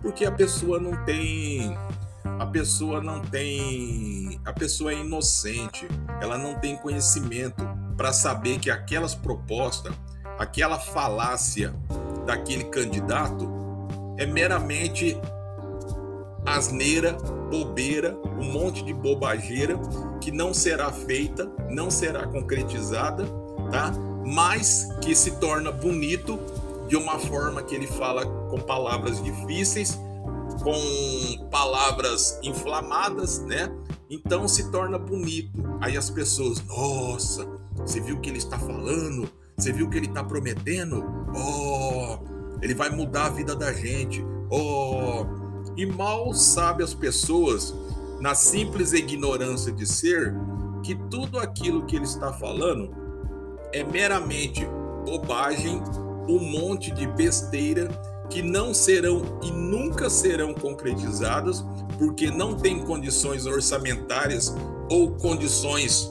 porque 0.00 0.24
a 0.24 0.32
pessoa 0.32 0.80
não 0.80 1.04
tem 1.04 1.76
a 2.24 2.46
pessoa 2.46 3.00
não 3.00 3.20
tem, 3.20 4.40
a 4.44 4.52
pessoa 4.52 4.92
é 4.92 4.98
inocente, 4.98 5.86
ela 6.20 6.38
não 6.38 6.54
tem 6.54 6.76
conhecimento 6.76 7.62
para 7.96 8.12
saber 8.12 8.58
que 8.58 8.70
aquelas 8.70 9.14
propostas, 9.14 9.92
aquela 10.38 10.78
falácia 10.78 11.74
daquele 12.26 12.64
candidato 12.64 13.48
é 14.16 14.26
meramente 14.26 15.16
asneira, 16.44 17.12
bobeira, 17.50 18.16
um 18.38 18.52
monte 18.52 18.84
de 18.84 18.92
bobageira 18.92 19.78
que 20.20 20.30
não 20.30 20.52
será 20.52 20.90
feita, 20.90 21.50
não 21.70 21.90
será 21.90 22.26
concretizada, 22.26 23.24
tá? 23.70 23.92
Mas 24.24 24.88
que 25.00 25.14
se 25.14 25.32
torna 25.38 25.70
bonito 25.70 26.38
de 26.88 26.96
uma 26.96 27.18
forma 27.18 27.62
que 27.62 27.74
ele 27.74 27.86
fala 27.86 28.26
com 28.26 28.58
palavras 28.58 29.22
difíceis 29.22 29.98
com 30.62 31.48
palavras 31.50 32.38
inflamadas, 32.42 33.40
né? 33.40 33.70
Então 34.08 34.46
se 34.46 34.70
torna 34.70 34.98
bonito. 34.98 35.50
Aí 35.80 35.96
as 35.96 36.10
pessoas, 36.10 36.62
nossa, 36.66 37.46
você 37.76 38.00
viu 38.00 38.16
o 38.16 38.20
que 38.20 38.28
ele 38.28 38.38
está 38.38 38.58
falando? 38.58 39.28
Você 39.56 39.72
viu 39.72 39.86
o 39.86 39.90
que 39.90 39.96
ele 39.96 40.06
está 40.06 40.22
prometendo? 40.22 41.04
Oh, 41.34 42.18
ele 42.60 42.74
vai 42.74 42.90
mudar 42.90 43.26
a 43.26 43.30
vida 43.30 43.54
da 43.54 43.72
gente. 43.72 44.24
Oh, 44.50 45.24
e 45.76 45.86
mal 45.86 46.32
sabe 46.34 46.82
as 46.82 46.94
pessoas, 46.94 47.74
na 48.20 48.34
simples 48.34 48.92
ignorância 48.92 49.72
de 49.72 49.86
ser, 49.86 50.34
que 50.82 50.94
tudo 51.10 51.38
aquilo 51.38 51.86
que 51.86 51.96
ele 51.96 52.04
está 52.04 52.32
falando 52.32 52.94
é 53.72 53.82
meramente 53.82 54.66
bobagem, 55.04 55.82
um 56.28 56.38
monte 56.38 56.90
de 56.90 57.06
besteira 57.06 57.88
que 58.32 58.40
não 58.40 58.72
serão 58.72 59.22
e 59.42 59.50
nunca 59.50 60.08
serão 60.08 60.54
concretizadas 60.54 61.62
porque 61.98 62.30
não 62.30 62.54
tem 62.54 62.82
condições 62.82 63.44
orçamentárias 63.44 64.54
ou 64.90 65.10
condições 65.16 66.10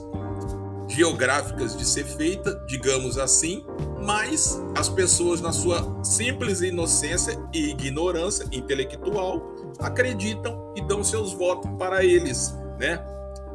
geográficas 0.87 1.75
de 1.75 1.83
ser 1.83 2.05
feita, 2.05 2.63
digamos 2.67 3.17
assim, 3.17 3.65
mas 4.03 4.61
as 4.77 4.87
pessoas 4.87 5.41
na 5.41 5.51
sua 5.51 6.03
simples 6.03 6.61
inocência 6.61 7.39
e 7.51 7.71
ignorância 7.71 8.45
intelectual 8.51 9.55
acreditam 9.79 10.73
e 10.75 10.81
dão 10.81 11.03
seus 11.03 11.33
votos 11.33 11.71
para 11.79 12.05
eles, 12.05 12.53
né? 12.79 13.03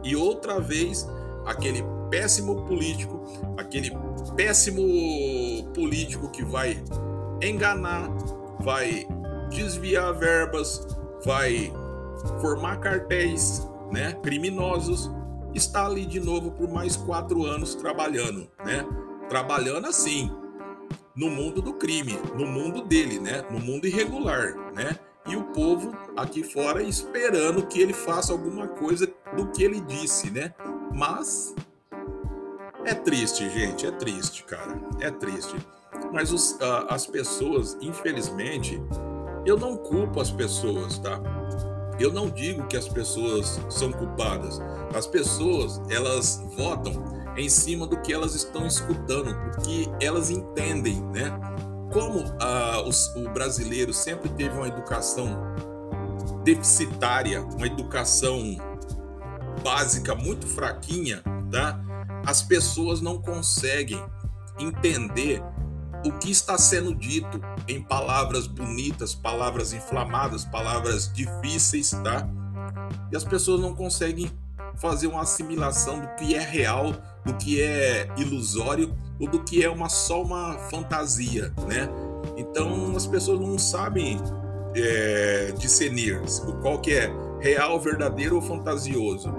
E 0.02 0.16
outra 0.16 0.58
vez 0.58 1.08
aquele 1.44 1.84
péssimo 2.10 2.64
político, 2.64 3.22
aquele 3.56 3.92
péssimo 4.34 4.82
político 5.72 6.28
que 6.30 6.44
vai 6.44 6.82
enganar, 7.42 8.10
vai 8.66 9.06
desviar 9.48 10.12
verbas, 10.12 10.84
vai 11.24 11.72
formar 12.40 12.78
cartéis 12.78 13.64
né, 13.92 14.12
criminosos, 14.24 15.08
está 15.54 15.86
ali 15.86 16.04
de 16.04 16.18
novo 16.18 16.50
por 16.50 16.68
mais 16.68 16.96
quatro 16.96 17.44
anos 17.44 17.76
trabalhando, 17.76 18.50
né? 18.64 18.84
Trabalhando 19.28 19.86
assim, 19.86 20.32
no 21.14 21.30
mundo 21.30 21.62
do 21.62 21.74
crime, 21.74 22.18
no 22.36 22.44
mundo 22.44 22.82
dele, 22.82 23.20
né? 23.20 23.44
No 23.48 23.60
mundo 23.60 23.86
irregular, 23.86 24.56
né? 24.74 24.98
E 25.28 25.36
o 25.36 25.44
povo 25.44 25.96
aqui 26.16 26.42
fora 26.42 26.82
esperando 26.82 27.64
que 27.68 27.80
ele 27.80 27.92
faça 27.92 28.32
alguma 28.32 28.66
coisa 28.66 29.08
do 29.36 29.46
que 29.52 29.62
ele 29.62 29.80
disse, 29.80 30.28
né? 30.28 30.52
Mas 30.92 31.54
é 32.84 32.94
triste, 32.94 33.48
gente, 33.48 33.86
é 33.86 33.92
triste, 33.92 34.42
cara, 34.42 34.76
é 34.98 35.10
triste. 35.12 35.54
Mas 36.12 36.32
os, 36.32 36.56
as 36.88 37.06
pessoas, 37.06 37.76
infelizmente, 37.80 38.80
eu 39.44 39.58
não 39.58 39.76
culpo 39.76 40.20
as 40.20 40.30
pessoas, 40.30 40.98
tá? 40.98 41.20
Eu 41.98 42.12
não 42.12 42.28
digo 42.28 42.66
que 42.66 42.76
as 42.76 42.88
pessoas 42.88 43.60
são 43.70 43.90
culpadas. 43.92 44.60
As 44.94 45.06
pessoas, 45.06 45.80
elas 45.88 46.42
votam 46.56 46.92
em 47.36 47.48
cima 47.48 47.86
do 47.86 48.00
que 48.00 48.12
elas 48.12 48.34
estão 48.34 48.66
escutando, 48.66 49.32
do 49.32 49.62
que 49.62 49.88
elas 50.00 50.30
entendem, 50.30 51.00
né? 51.14 51.32
Como 51.92 52.22
os, 52.86 53.14
o 53.16 53.28
brasileiro 53.30 53.92
sempre 53.92 54.28
teve 54.30 54.54
uma 54.56 54.68
educação 54.68 55.38
deficitária, 56.44 57.42
uma 57.42 57.66
educação 57.66 58.56
básica 59.62 60.14
muito 60.14 60.46
fraquinha, 60.46 61.22
tá? 61.50 61.80
As 62.26 62.42
pessoas 62.42 63.00
não 63.00 63.20
conseguem 63.20 64.02
entender 64.58 65.42
o 66.06 66.12
que 66.12 66.30
está 66.30 66.56
sendo 66.56 66.94
dito 66.94 67.40
em 67.66 67.82
palavras 67.82 68.46
bonitas, 68.46 69.12
palavras 69.12 69.72
inflamadas, 69.72 70.44
palavras 70.44 71.12
difíceis, 71.12 71.90
tá? 71.90 72.28
E 73.10 73.16
as 73.16 73.24
pessoas 73.24 73.60
não 73.60 73.74
conseguem 73.74 74.30
fazer 74.76 75.08
uma 75.08 75.22
assimilação 75.22 76.00
do 76.00 76.08
que 76.16 76.34
é 76.34 76.40
real, 76.40 76.94
do 77.24 77.34
que 77.34 77.60
é 77.60 78.08
ilusório 78.16 78.94
ou 79.18 79.28
do 79.28 79.42
que 79.42 79.64
é 79.64 79.68
uma 79.68 79.88
só 79.88 80.22
uma 80.22 80.56
fantasia, 80.70 81.52
né? 81.66 81.88
Então 82.36 82.94
as 82.94 83.06
pessoas 83.06 83.40
não 83.40 83.58
sabem 83.58 84.20
é, 84.76 85.52
discernir 85.58 86.20
qual 86.62 86.78
que 86.78 86.92
é 86.92 87.10
real, 87.40 87.80
verdadeiro 87.80 88.36
ou 88.36 88.42
fantasioso. 88.42 89.34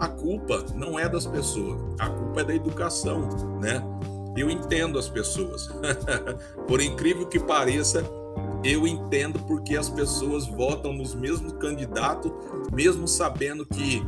A 0.00 0.08
culpa 0.08 0.64
não 0.74 0.98
é 0.98 1.08
das 1.08 1.26
pessoas, 1.26 1.78
a 1.98 2.08
culpa 2.08 2.40
é 2.40 2.44
da 2.44 2.54
educação, 2.54 3.28
né? 3.60 3.82
Eu 4.36 4.50
entendo 4.50 4.98
as 4.98 5.08
pessoas. 5.08 5.68
Por 6.66 6.80
incrível 6.80 7.26
que 7.26 7.38
pareça, 7.38 8.04
eu 8.64 8.86
entendo 8.86 9.38
porque 9.40 9.76
as 9.76 9.90
pessoas 9.90 10.46
votam 10.46 10.92
nos 10.92 11.14
mesmos 11.14 11.52
candidatos, 11.54 12.32
mesmo 12.72 13.06
sabendo 13.06 13.66
que 13.66 14.02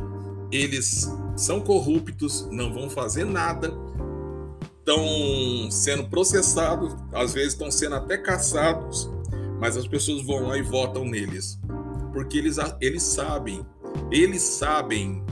eles 0.51 1.07
são 1.35 1.61
corruptos, 1.61 2.47
não 2.51 2.73
vão 2.73 2.89
fazer 2.89 3.23
nada, 3.23 3.71
estão 4.79 5.69
sendo 5.69 6.05
processados, 6.05 6.95
às 7.13 7.33
vezes 7.33 7.53
estão 7.53 7.69
sendo 7.69 7.95
até 7.95 8.17
caçados, 8.17 9.09
mas 9.59 9.77
as 9.77 9.87
pessoas 9.87 10.25
vão 10.25 10.47
lá 10.47 10.57
e 10.57 10.63
votam 10.63 11.05
neles, 11.05 11.59
porque 12.11 12.39
eles, 12.39 12.57
eles 12.81 13.03
sabem, 13.03 13.63
eles 14.09 14.41
sabem 14.41 15.23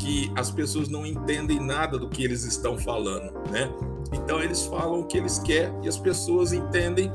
que 0.00 0.32
as 0.34 0.50
pessoas 0.50 0.88
não 0.88 1.06
entendem 1.06 1.60
nada 1.60 1.96
do 1.96 2.08
que 2.08 2.24
eles 2.24 2.44
estão 2.44 2.76
falando, 2.76 3.32
né? 3.50 3.70
Então 4.14 4.40
eles 4.40 4.64
falam 4.64 5.00
o 5.00 5.06
que 5.06 5.18
eles 5.18 5.38
querem 5.38 5.74
e 5.82 5.88
as 5.88 5.98
pessoas 5.98 6.52
entendem 6.52 7.12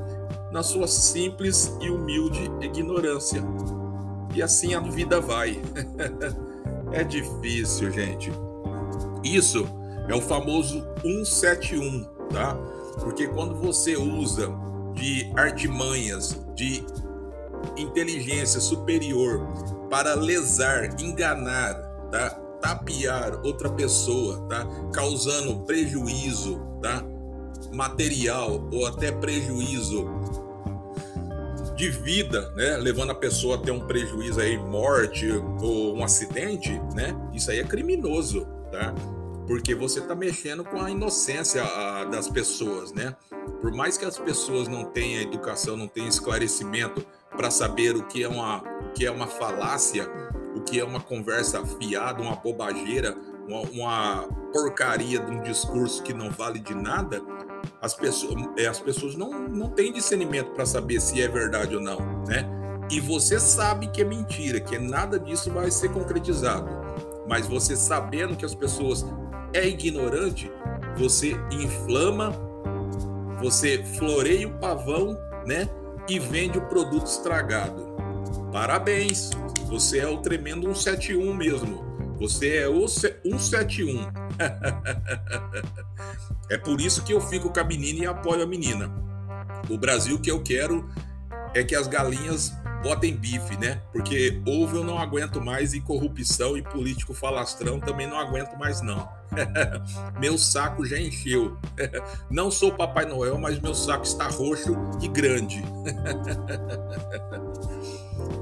na 0.52 0.62
sua 0.62 0.88
simples 0.88 1.76
e 1.80 1.90
humilde 1.90 2.52
ignorância. 2.62 3.42
E 4.34 4.42
assim 4.44 4.74
a 4.74 4.80
vida 4.80 5.20
vai. 5.20 5.62
é 6.92 7.04
difícil, 7.04 7.92
gente. 7.92 8.32
Isso 9.24 9.68
é 10.08 10.16
o 10.16 10.22
famoso 10.22 10.84
171, 11.02 12.04
tá? 12.30 12.56
Porque 13.00 13.28
quando 13.28 13.56
você 13.56 13.96
usa 13.96 14.50
de 14.94 15.32
artimanhas, 15.36 16.40
de 16.56 16.84
inteligência 17.78 18.60
superior 18.60 19.42
para 19.90 20.14
lesar, 20.16 21.00
enganar, 21.02 21.76
tá? 22.12 22.30
Tapear 22.62 23.40
outra 23.46 23.70
pessoa, 23.70 24.46
tá? 24.50 24.68
Causando 24.92 25.62
prejuízo, 25.62 26.62
tá? 26.82 27.04
Material 27.72 28.68
ou 28.72 28.86
até 28.86 29.12
prejuízo 29.12 30.08
de 31.80 31.90
vida, 31.90 32.52
né, 32.58 32.76
levando 32.76 33.12
a 33.12 33.16
pessoa 33.16 33.56
a 33.56 33.58
ter 33.58 33.72
um 33.72 33.80
prejuízo 33.80 34.42
aí, 34.42 34.58
morte 34.58 35.26
ou 35.62 35.96
um 35.96 36.04
acidente, 36.04 36.72
né? 36.94 37.16
Isso 37.34 37.50
aí 37.50 37.60
é 37.60 37.64
criminoso, 37.64 38.46
tá? 38.70 38.94
Porque 39.48 39.74
você 39.74 40.00
está 40.00 40.14
mexendo 40.14 40.66
com 40.66 40.82
a 40.82 40.92
inocência 40.92 41.64
a, 41.64 42.04
das 42.04 42.28
pessoas, 42.28 42.92
né? 42.92 43.16
Por 43.62 43.72
mais 43.72 43.98
que 43.98 44.04
as 44.04 44.20
pessoas 44.20 44.68
não 44.68 44.84
tenham 44.84 45.22
educação, 45.22 45.78
não 45.78 45.88
tenham 45.88 46.10
esclarecimento 46.10 47.06
para 47.36 47.50
saber 47.50 47.96
o 47.96 48.04
que 48.04 48.24
é 48.24 48.28
uma, 48.28 48.58
o 48.58 48.92
que 48.94 49.06
é 49.06 49.12
uma 49.12 49.28
falácia, 49.28 50.06
o 50.54 50.60
que 50.60 50.82
é 50.82 50.84
uma 50.84 51.00
conversa 51.00 51.66
fiada, 51.66 52.22
uma 52.22 52.36
bobageira, 52.36 53.16
uma, 53.50 53.62
uma 53.62 54.28
porcaria 54.54 55.20
de 55.20 55.32
um 55.32 55.42
discurso 55.42 56.04
que 56.04 56.14
não 56.14 56.30
vale 56.30 56.60
de 56.60 56.76
nada, 56.76 57.22
as 57.82 57.94
pessoas, 57.94 58.36
é, 58.58 58.68
as 58.68 58.80
pessoas 58.80 59.16
não, 59.16 59.32
não 59.48 59.70
têm 59.70 59.92
discernimento 59.92 60.52
para 60.52 60.66
saber 60.66 61.02
se 61.02 61.22
é 61.22 61.28
verdade 61.28 61.76
ou 61.76 61.82
não, 61.82 62.00
né? 62.28 62.48
E 62.92 63.00
você 63.00 63.40
sabe 63.40 63.88
que 63.88 64.02
é 64.02 64.06
mentira, 64.06 64.60
que 64.60 64.78
nada 64.78 65.20
disso 65.20 65.52
vai 65.52 65.70
ser 65.70 65.90
concretizado. 65.90 66.70
Mas 67.28 67.48
você 67.48 67.76
sabendo 67.76 68.36
que 68.36 68.46
as 68.46 68.56
pessoas 68.56 69.06
é 69.54 69.68
ignorante, 69.68 70.52
você 70.98 71.36
inflama, 71.52 72.32
você 73.40 73.84
floreia 73.84 74.48
o 74.48 74.58
pavão, 74.60 75.18
né? 75.46 75.70
E 76.08 76.18
vende 76.18 76.58
o 76.58 76.68
produto 76.68 77.06
estragado. 77.06 77.90
Parabéns, 78.52 79.30
você 79.68 80.00
é 80.00 80.08
o 80.08 80.18
tremendo 80.18 80.74
171 80.74 81.34
mesmo. 81.34 81.89
Você 82.20 82.58
é 82.58 82.68
o 82.68 82.88
171. 82.88 84.08
É 86.50 86.58
por 86.58 86.82
isso 86.82 87.04
que 87.04 87.14
eu 87.14 87.22
fico 87.22 87.54
com 87.54 87.60
a 87.60 87.64
menina 87.64 88.00
e 88.00 88.08
apoio 88.08 88.42
a 88.42 88.48
menina. 88.48 88.92
O 89.70 89.78
Brasil 89.78 90.20
que 90.20 90.32
eu 90.32 90.42
quero 90.42 90.90
é 91.54 91.64
que 91.64 91.76
as 91.76 91.88
galinhas 91.88 92.52
botem 92.82 93.16
bife, 93.16 93.56
né? 93.58 93.82
Porque 93.92 94.42
ovo 94.48 94.78
eu 94.78 94.84
não 94.84 94.98
aguento 94.98 95.40
mais 95.40 95.74
e 95.74 95.82
corrupção 95.82 96.58
e 96.58 96.64
político 96.64 97.14
falastrão 97.14 97.80
também 97.80 98.08
não 98.08 98.18
aguento 98.18 98.58
mais 98.58 98.82
não. 98.82 99.08
meu 100.20 100.38
saco 100.40 100.84
já 100.86 101.00
encheu. 101.00 101.56
não 102.32 102.50
sou 102.50 102.72
Papai 102.72 103.06
Noel, 103.06 103.38
mas 103.38 103.60
meu 103.60 103.76
saco 103.76 104.04
está 104.04 104.28
roxo 104.28 104.76
e 105.02 105.08
grande. 105.08 105.64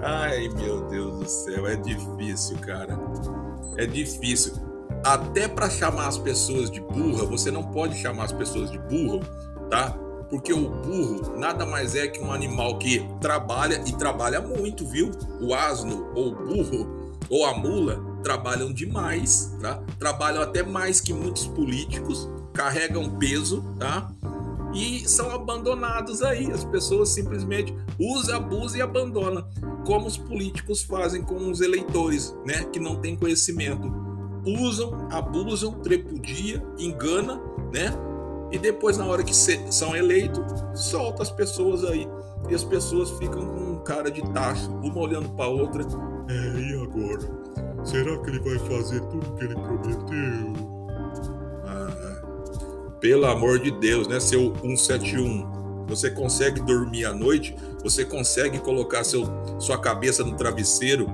Ai, 0.02 0.50
meu 0.50 0.88
Deus 0.88 1.19
do 1.19 1.30
céu, 1.30 1.67
é 1.67 1.76
difícil, 1.76 2.58
cara. 2.60 2.97
É 3.78 3.86
difícil 3.86 4.67
até 5.04 5.47
para 5.47 5.69
chamar 5.69 6.08
as 6.08 6.17
pessoas 6.17 6.69
de 6.69 6.82
burra, 6.82 7.26
você 7.26 7.52
não 7.52 7.63
pode 7.63 7.97
chamar 7.97 8.26
as 8.26 8.32
pessoas 8.32 8.71
de 8.71 8.78
burro, 8.78 9.21
tá? 9.69 9.91
Porque 10.30 10.52
o 10.52 10.69
burro 10.69 11.38
nada 11.38 11.65
mais 11.65 11.95
é 11.95 12.08
que 12.08 12.19
um 12.19 12.32
animal 12.32 12.78
que 12.78 13.08
trabalha 13.21 13.82
e 13.86 13.93
trabalha 13.93 14.41
muito, 14.41 14.86
viu? 14.86 15.12
O 15.39 15.54
asno 15.54 16.12
ou 16.13 16.32
o 16.32 16.36
burro 16.36 17.15
ou 17.30 17.45
a 17.45 17.58
mula 17.58 18.02
trabalham 18.23 18.73
demais, 18.73 19.56
tá? 19.62 19.82
Trabalham 19.97 20.41
até 20.41 20.63
mais 20.63 21.00
que 21.00 21.13
muitos 21.13 21.47
políticos, 21.47 22.28
carregam 22.54 23.10
peso, 23.17 23.63
tá? 23.80 24.12
E 24.78 25.08
são 25.10 25.32
abandonados 25.32 26.22
aí. 26.22 26.52
As 26.52 26.63
pessoas 26.63 27.10
simplesmente 27.10 27.76
usam, 28.00 28.38
abusam 28.38 28.78
e 28.78 28.82
abandonam, 28.82 29.48
como 29.86 30.06
os 30.06 30.18
políticos 30.18 30.84
fazem 30.84 31.24
com 31.24 31.50
os 31.50 31.62
eleitores, 31.62 32.36
né? 32.46 32.63
Que 32.66 32.80
não 32.80 32.98
têm 32.98 33.16
conhecimento 33.16 34.08
usam, 34.48 35.08
abusam, 35.12 35.74
trepudia, 35.74 36.63
engana, 36.78 37.42
né? 37.74 37.94
E 38.52 38.58
depois, 38.58 38.98
na 38.98 39.06
hora 39.06 39.24
que 39.24 39.36
são 39.36 39.96
eleitos, 39.96 40.42
solta 40.74 41.22
as 41.22 41.30
pessoas 41.30 41.84
aí. 41.84 42.08
E 42.50 42.56
as 42.56 42.63
pessoas 42.63 43.12
ficam 43.12 43.46
com 43.46 43.74
um 43.74 43.84
cara 43.84 44.10
de 44.10 44.22
tacho, 44.32 44.72
uma 44.72 45.00
olhando 45.00 45.30
para 45.30 45.48
outra. 45.48 45.84
É, 46.30 46.60
e 46.60 46.82
agora? 46.82 47.84
Será 47.84 48.18
que 48.20 48.30
ele 48.30 48.40
vai 48.40 48.60
fazer 48.60 49.02
tudo 49.02 49.36
que 49.36 49.44
ele 49.44 49.56
prometeu? 49.56 50.77
Pelo 53.00 53.26
amor 53.26 53.60
de 53.60 53.72
Deus, 53.72 54.08
né, 54.08 54.20
seu 54.20 54.54
171? 54.62 55.86
Você 55.88 56.10
consegue 56.10 56.60
dormir 56.62 57.06
à 57.06 57.14
noite? 57.14 57.56
Você 57.84 58.04
consegue 58.04 58.60
colocar 58.60 59.04
seu, 59.04 59.26
sua 59.60 59.78
cabeça 59.78 60.24
no 60.24 60.36
travesseiro 60.36 61.08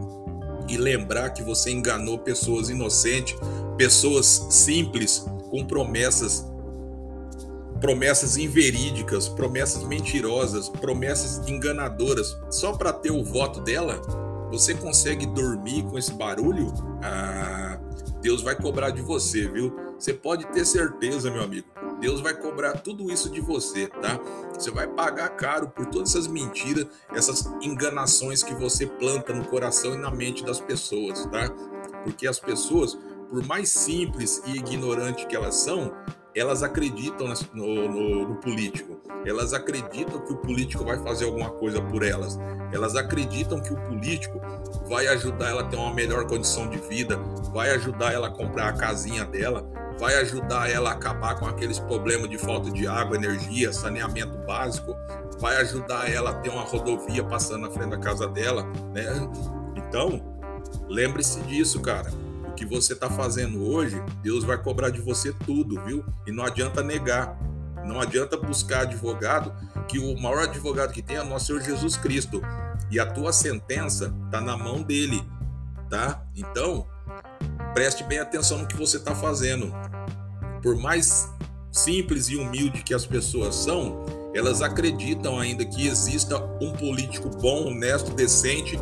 e 0.68 0.78
lembrar 0.78 1.30
que 1.32 1.44
você 1.44 1.72
enganou 1.72 2.18
pessoas 2.18 2.70
inocentes, 2.70 3.36
pessoas 3.78 4.48
simples, 4.50 5.26
com 5.50 5.66
promessas 5.66 6.52
promessas 7.80 8.38
inverídicas, 8.38 9.28
promessas 9.28 9.84
mentirosas, 9.84 10.70
promessas 10.70 11.46
enganadoras, 11.50 12.34
só 12.50 12.72
para 12.72 12.94
ter 12.94 13.12
o 13.12 13.22
voto 13.22 13.60
dela? 13.60 14.02
Você 14.52 14.74
consegue 14.74 15.26
dormir 15.26 15.84
com 15.84 15.98
esse 15.98 16.14
barulho? 16.14 16.74
Ah, 17.04 17.73
Deus 18.24 18.42
vai 18.42 18.56
cobrar 18.56 18.90
de 18.90 19.02
você, 19.02 19.50
viu? 19.50 19.76
Você 20.00 20.14
pode 20.14 20.48
ter 20.48 20.66
certeza, 20.66 21.30
meu 21.30 21.44
amigo. 21.44 21.68
Deus 22.00 22.22
vai 22.22 22.34
cobrar 22.34 22.80
tudo 22.80 23.12
isso 23.12 23.30
de 23.30 23.42
você, 23.42 23.88
tá? 23.88 24.18
Você 24.54 24.72
vai 24.72 24.88
pagar 24.88 25.28
caro 25.32 25.68
por 25.68 25.86
todas 25.88 26.12
essas 26.12 26.26
mentiras, 26.26 26.88
essas 27.14 27.46
enganações 27.62 28.42
que 28.42 28.54
você 28.56 28.88
planta 28.88 29.34
no 29.34 29.44
coração 29.44 29.94
e 29.94 29.98
na 29.98 30.10
mente 30.10 30.44
das 30.44 30.62
pessoas, 30.62 31.26
tá? 31.26 31.50
Porque 32.06 32.26
as 32.26 32.40
pessoas, 32.40 32.98
por 33.30 33.46
mais 33.46 33.70
simples 33.70 34.42
e 34.46 34.58
ignorantes 34.58 35.26
que 35.26 35.36
elas 35.36 35.56
são, 35.56 35.94
elas 36.36 36.64
acreditam 36.64 37.32
no, 37.54 37.88
no, 37.88 38.28
no, 38.30 38.36
político. 38.36 39.00
Elas 39.26 39.54
acreditam 39.54 40.20
que 40.20 40.34
o 40.34 40.38
político 40.38 40.84
vai 40.84 40.98
fazer 40.98 41.26
alguma 41.26 41.50
coisa 41.52 41.82
por 41.82 42.04
elas. 42.04 42.38
Elas 42.72 42.96
acreditam 42.96 43.62
que 43.62 43.72
o 43.72 43.78
político 43.82 44.42
vai 44.88 45.08
ajudar 45.08 45.50
ela 45.50 45.62
a 45.62 45.66
ter 45.66 45.78
uma 45.78 45.94
melhor 45.94 46.26
condição 46.26 46.70
de 46.70 46.78
vida, 46.78 47.18
vai 47.54 47.70
ajudar 47.72 48.12
ela 48.14 48.28
a 48.28 48.32
comprar 48.32 48.70
a 48.70 48.74
casinha 48.74 49.26
dela, 49.26 49.66
vai 50.00 50.16
ajudar 50.16 50.70
ela 50.70 50.90
a 50.90 50.94
acabar 50.94 51.40
com 51.40 51.46
aqueles 51.46 51.80
problemas 51.80 52.30
de 52.30 52.38
falta 52.38 52.72
de 52.72 52.88
água, 52.88 53.16
energia, 53.16 53.72
saneamento 53.72 54.38
básico, 54.40 54.96
vai 55.40 55.58
ajudar 55.58 56.12
ela 56.12 56.32
a 56.32 56.34
ter 56.36 56.50
uma 56.50 56.64
rodovia 56.64 57.24
passando 57.24 57.62
na 57.62 57.70
frente 57.70 57.92
da 57.92 57.98
casa 57.98 58.28
dela, 58.28 58.64
né? 58.92 59.06
Então, 59.76 60.22
lembre-se 60.88 61.40
disso, 61.42 61.80
cara. 61.80 62.23
O 62.54 62.56
que 62.56 62.68
você 62.68 62.94
está 62.94 63.10
fazendo 63.10 63.68
hoje, 63.68 64.00
Deus 64.22 64.44
vai 64.44 64.62
cobrar 64.62 64.92
de 64.92 65.02
você 65.02 65.34
tudo, 65.34 65.84
viu? 65.86 66.06
E 66.28 66.32
não 66.32 66.46
adianta 66.46 66.84
negar. 66.84 67.36
Não 67.84 68.00
adianta 68.00 68.38
buscar 68.38 68.82
advogado, 68.82 69.52
que 69.88 69.98
o 69.98 70.16
maior 70.22 70.44
advogado 70.44 70.94
que 70.94 71.02
tem 71.02 71.18
é 71.18 71.24
nosso 71.24 71.48
Senhor 71.48 71.64
Jesus 71.64 71.98
Cristo. 71.98 72.44
E 72.92 73.00
a 73.00 73.08
tua 73.08 73.34
sentença 73.34 74.14
está 74.26 74.40
na 74.40 74.56
mão 74.56 74.84
dele, 74.84 75.26
tá? 75.90 76.24
Então, 76.36 76.86
preste 77.74 78.04
bem 78.04 78.20
atenção 78.20 78.60
no 78.60 78.68
que 78.68 78.78
você 78.78 78.98
está 78.98 79.16
fazendo. 79.16 79.74
Por 80.62 80.78
mais 80.78 81.28
simples 81.72 82.30
e 82.30 82.36
humilde 82.36 82.84
que 82.84 82.94
as 82.94 83.04
pessoas 83.04 83.56
são, 83.56 84.06
elas 84.36 84.62
acreditam 84.62 85.40
ainda 85.40 85.66
que 85.66 85.88
exista 85.88 86.38
um 86.62 86.72
político 86.72 87.30
bom, 87.30 87.66
honesto, 87.66 88.14
decente 88.14 88.78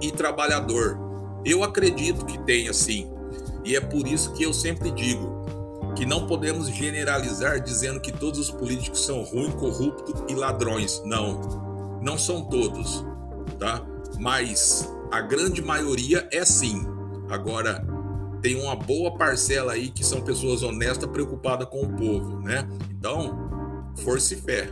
e 0.00 0.12
trabalhador. 0.12 0.96
Eu 1.44 1.64
acredito 1.64 2.24
que 2.24 2.38
tem 2.38 2.72
sim. 2.72 3.15
E 3.66 3.74
é 3.74 3.80
por 3.80 4.06
isso 4.06 4.32
que 4.32 4.44
eu 4.44 4.54
sempre 4.54 4.92
digo 4.92 5.44
que 5.96 6.06
não 6.06 6.28
podemos 6.28 6.68
generalizar 6.68 7.60
dizendo 7.60 7.98
que 7.98 8.12
todos 8.12 8.38
os 8.38 8.50
políticos 8.50 9.04
são 9.04 9.24
ruins, 9.24 9.54
corruptos 9.54 10.22
e 10.28 10.34
ladrões. 10.36 11.02
Não, 11.04 11.40
não 12.00 12.16
são 12.16 12.44
todos, 12.44 13.04
tá? 13.58 13.84
Mas 14.20 14.88
a 15.10 15.20
grande 15.20 15.60
maioria 15.60 16.28
é 16.30 16.44
sim. 16.44 16.86
Agora, 17.28 17.84
tem 18.40 18.54
uma 18.54 18.76
boa 18.76 19.16
parcela 19.18 19.72
aí 19.72 19.88
que 19.88 20.04
são 20.04 20.20
pessoas 20.20 20.62
honestas, 20.62 21.10
preocupadas 21.10 21.68
com 21.68 21.82
o 21.82 21.96
povo, 21.96 22.38
né? 22.40 22.68
Então, 22.90 23.92
força 23.96 24.34
e 24.34 24.36
fé. 24.36 24.68